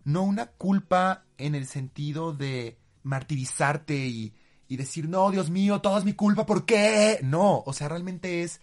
no 0.05 0.23
una 0.23 0.47
culpa 0.47 1.25
en 1.37 1.55
el 1.55 1.67
sentido 1.67 2.31
de 2.31 2.79
martirizarte 3.03 4.07
y, 4.07 4.33
y 4.69 4.77
decir, 4.77 5.09
no, 5.09 5.29
Dios 5.29 5.49
mío, 5.49 5.81
todo 5.81 5.97
es 5.97 6.05
mi 6.05 6.13
culpa, 6.13 6.45
¿por 6.45 6.65
qué? 6.65 7.19
No, 7.21 7.63
o 7.65 7.73
sea, 7.73 7.89
realmente 7.89 8.43
es 8.43 8.61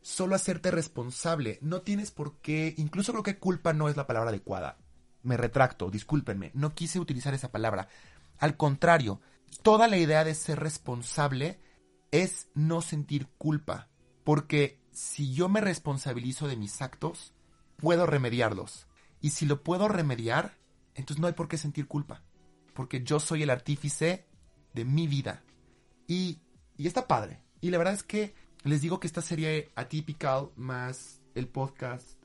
solo 0.00 0.36
hacerte 0.36 0.70
responsable. 0.70 1.58
No 1.60 1.82
tienes 1.82 2.12
por 2.12 2.36
qué, 2.40 2.74
incluso 2.76 3.10
creo 3.10 3.24
que 3.24 3.38
culpa 3.38 3.72
no 3.72 3.88
es 3.88 3.96
la 3.96 4.06
palabra 4.06 4.30
adecuada. 4.30 4.78
Me 5.24 5.36
retracto, 5.36 5.90
discúlpenme, 5.90 6.52
no 6.54 6.76
quise 6.76 7.00
utilizar 7.00 7.34
esa 7.34 7.50
palabra. 7.50 7.88
Al 8.38 8.56
contrario, 8.56 9.20
toda 9.62 9.88
la 9.88 9.98
idea 9.98 10.22
de 10.22 10.36
ser 10.36 10.60
responsable 10.60 11.58
es 12.12 12.46
no 12.54 12.80
sentir 12.80 13.26
culpa, 13.38 13.88
porque 14.22 14.78
si 14.98 15.32
yo 15.32 15.48
me 15.48 15.60
responsabilizo 15.60 16.48
de 16.48 16.56
mis 16.56 16.82
actos, 16.82 17.32
puedo 17.76 18.04
remediarlos. 18.04 18.88
Y 19.20 19.30
si 19.30 19.46
lo 19.46 19.62
puedo 19.62 19.86
remediar, 19.86 20.58
entonces 20.96 21.20
no 21.20 21.28
hay 21.28 21.34
por 21.34 21.46
qué 21.46 21.56
sentir 21.56 21.86
culpa, 21.86 22.24
porque 22.74 23.04
yo 23.04 23.20
soy 23.20 23.44
el 23.44 23.50
artífice 23.50 24.26
de 24.74 24.84
mi 24.84 25.06
vida. 25.06 25.44
Y, 26.08 26.40
y 26.76 26.88
está 26.88 27.06
padre. 27.06 27.44
Y 27.60 27.70
la 27.70 27.78
verdad 27.78 27.94
es 27.94 28.02
que 28.02 28.34
les 28.64 28.80
digo 28.80 28.98
que 28.98 29.06
esta 29.06 29.22
serie 29.22 29.70
Atypical 29.76 30.50
más 30.56 31.20
el 31.36 31.46
podcast 31.46 32.18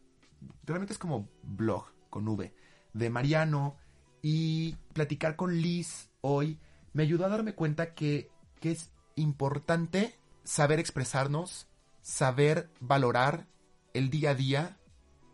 realmente 0.63 0.93
es 0.93 0.99
como 0.99 1.29
blog 1.43 1.85
con 2.09 2.27
V 2.27 2.55
de 2.93 3.09
Mariano 3.11 3.77
y 4.23 4.77
platicar 4.93 5.35
con 5.35 5.61
Liz 5.61 6.09
hoy 6.21 6.59
me 6.93 7.03
ayudó 7.03 7.25
a 7.25 7.29
darme 7.29 7.53
cuenta 7.53 7.93
que, 7.93 8.31
que 8.59 8.71
es 8.71 8.89
importante 9.15 10.17
saber 10.43 10.79
expresarnos, 10.79 11.67
saber 12.03 12.69
valorar 12.79 13.47
el 13.95 14.11
día 14.11 14.31
a 14.31 14.35
día 14.35 14.77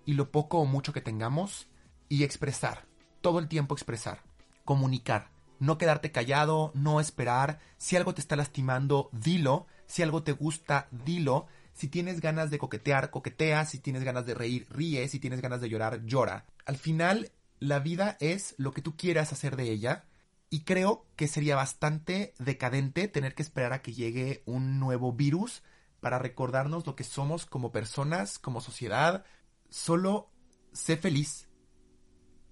y 0.05 0.13
lo 0.13 0.31
poco 0.31 0.59
o 0.59 0.65
mucho 0.65 0.93
que 0.93 1.01
tengamos 1.01 1.67
y 2.07 2.23
expresar, 2.23 2.85
todo 3.19 3.39
el 3.39 3.49
tiempo 3.49 3.75
expresar, 3.75 4.23
comunicar, 4.63 5.31
no 5.59 5.77
quedarte 5.77 6.13
callado, 6.13 6.71
no 6.73 7.01
esperar, 7.01 7.59
si 7.77 7.97
algo 7.97 8.13
te 8.13 8.21
está 8.21 8.37
lastimando, 8.37 9.09
dilo, 9.11 9.67
si 9.89 10.03
algo 10.03 10.23
te 10.23 10.31
gusta, 10.33 10.87
dilo. 10.91 11.47
Si 11.73 11.87
tienes 11.87 12.21
ganas 12.21 12.51
de 12.51 12.59
coquetear, 12.59 13.09
coquetea. 13.09 13.65
Si 13.65 13.79
tienes 13.79 14.03
ganas 14.03 14.25
de 14.27 14.35
reír, 14.35 14.67
ríe. 14.69 15.07
Si 15.07 15.19
tienes 15.19 15.41
ganas 15.41 15.61
de 15.61 15.69
llorar, 15.69 16.05
llora. 16.05 16.45
Al 16.65 16.77
final, 16.77 17.31
la 17.59 17.79
vida 17.79 18.15
es 18.19 18.53
lo 18.57 18.71
que 18.71 18.83
tú 18.83 18.95
quieras 18.95 19.33
hacer 19.33 19.55
de 19.55 19.71
ella. 19.71 20.05
Y 20.51 20.61
creo 20.61 21.07
que 21.15 21.27
sería 21.27 21.55
bastante 21.55 22.35
decadente 22.37 23.07
tener 23.07 23.33
que 23.33 23.41
esperar 23.41 23.73
a 23.73 23.81
que 23.81 23.93
llegue 23.93 24.43
un 24.45 24.79
nuevo 24.79 25.11
virus 25.11 25.63
para 25.99 26.19
recordarnos 26.19 26.85
lo 26.85 26.95
que 26.95 27.03
somos 27.03 27.45
como 27.45 27.71
personas, 27.71 28.39
como 28.39 28.61
sociedad. 28.61 29.25
Solo 29.69 30.31
sé 30.73 30.97
feliz. 30.97 31.47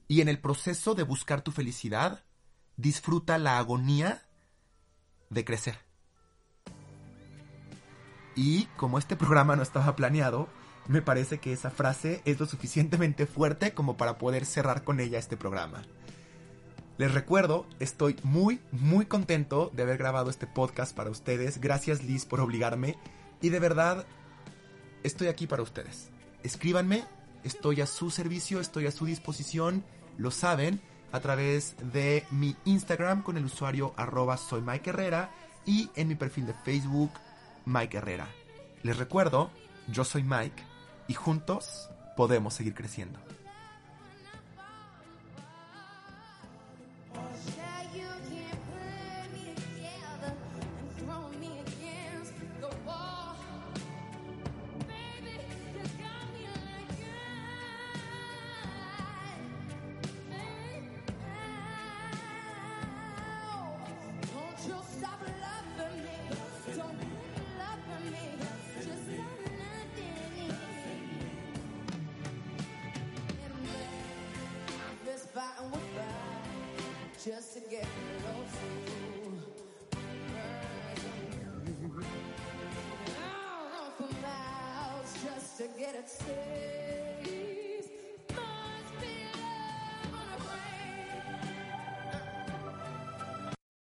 Y 0.07 0.21
en 0.21 0.29
el 0.29 0.39
proceso 0.39 0.95
de 0.95 1.03
buscar 1.03 1.41
tu 1.41 1.51
felicidad, 1.51 2.23
disfruta 2.77 3.37
la 3.37 3.57
agonía 3.57 4.23
de 5.29 5.43
crecer. 5.43 5.79
Y 8.35 8.65
como 8.77 8.99
este 8.99 9.15
programa 9.15 9.55
no 9.55 9.63
estaba 9.63 9.95
planeado, 9.95 10.47
me 10.87 11.01
parece 11.01 11.39
que 11.39 11.51
esa 11.51 11.71
frase 11.71 12.21
es 12.23 12.39
lo 12.39 12.45
suficientemente 12.45 13.25
fuerte 13.25 13.73
como 13.73 13.97
para 13.97 14.17
poder 14.17 14.45
cerrar 14.45 14.83
con 14.83 14.99
ella 14.99 15.19
este 15.19 15.35
programa. 15.35 15.83
Les 16.97 17.13
recuerdo, 17.13 17.67
estoy 17.79 18.15
muy, 18.23 18.59
muy 18.71 19.05
contento 19.05 19.71
de 19.73 19.83
haber 19.83 19.97
grabado 19.97 20.29
este 20.29 20.47
podcast 20.47 20.95
para 20.95 21.11
ustedes. 21.11 21.59
Gracias 21.59 22.03
Liz 22.03 22.25
por 22.25 22.39
obligarme. 22.39 22.97
Y 23.41 23.49
de 23.49 23.59
verdad, 23.59 24.05
estoy 25.03 25.27
aquí 25.27 25.47
para 25.47 25.63
ustedes. 25.63 26.09
Escríbanme, 26.43 27.03
estoy 27.43 27.81
a 27.81 27.87
su 27.87 28.09
servicio, 28.09 28.59
estoy 28.59 28.87
a 28.87 28.91
su 28.91 29.05
disposición, 29.05 29.83
lo 30.17 30.31
saben, 30.31 30.81
a 31.11 31.19
través 31.19 31.75
de 31.93 32.25
mi 32.31 32.55
Instagram 32.65 33.23
con 33.23 33.37
el 33.37 33.45
usuario 33.45 33.93
arroba 33.95 34.37
soy 34.37 34.61
Mike 34.61 34.89
Herrera 34.89 35.31
y 35.65 35.89
en 35.95 36.07
mi 36.07 36.15
perfil 36.15 36.47
de 36.47 36.53
Facebook 36.53 37.11
Mike 37.65 37.97
Herrera. 37.97 38.27
Les 38.83 38.97
recuerdo, 38.97 39.51
yo 39.87 40.03
soy 40.03 40.23
Mike 40.23 40.63
y 41.07 41.13
juntos 41.13 41.89
podemos 42.15 42.53
seguir 42.53 42.73
creciendo. 42.73 43.19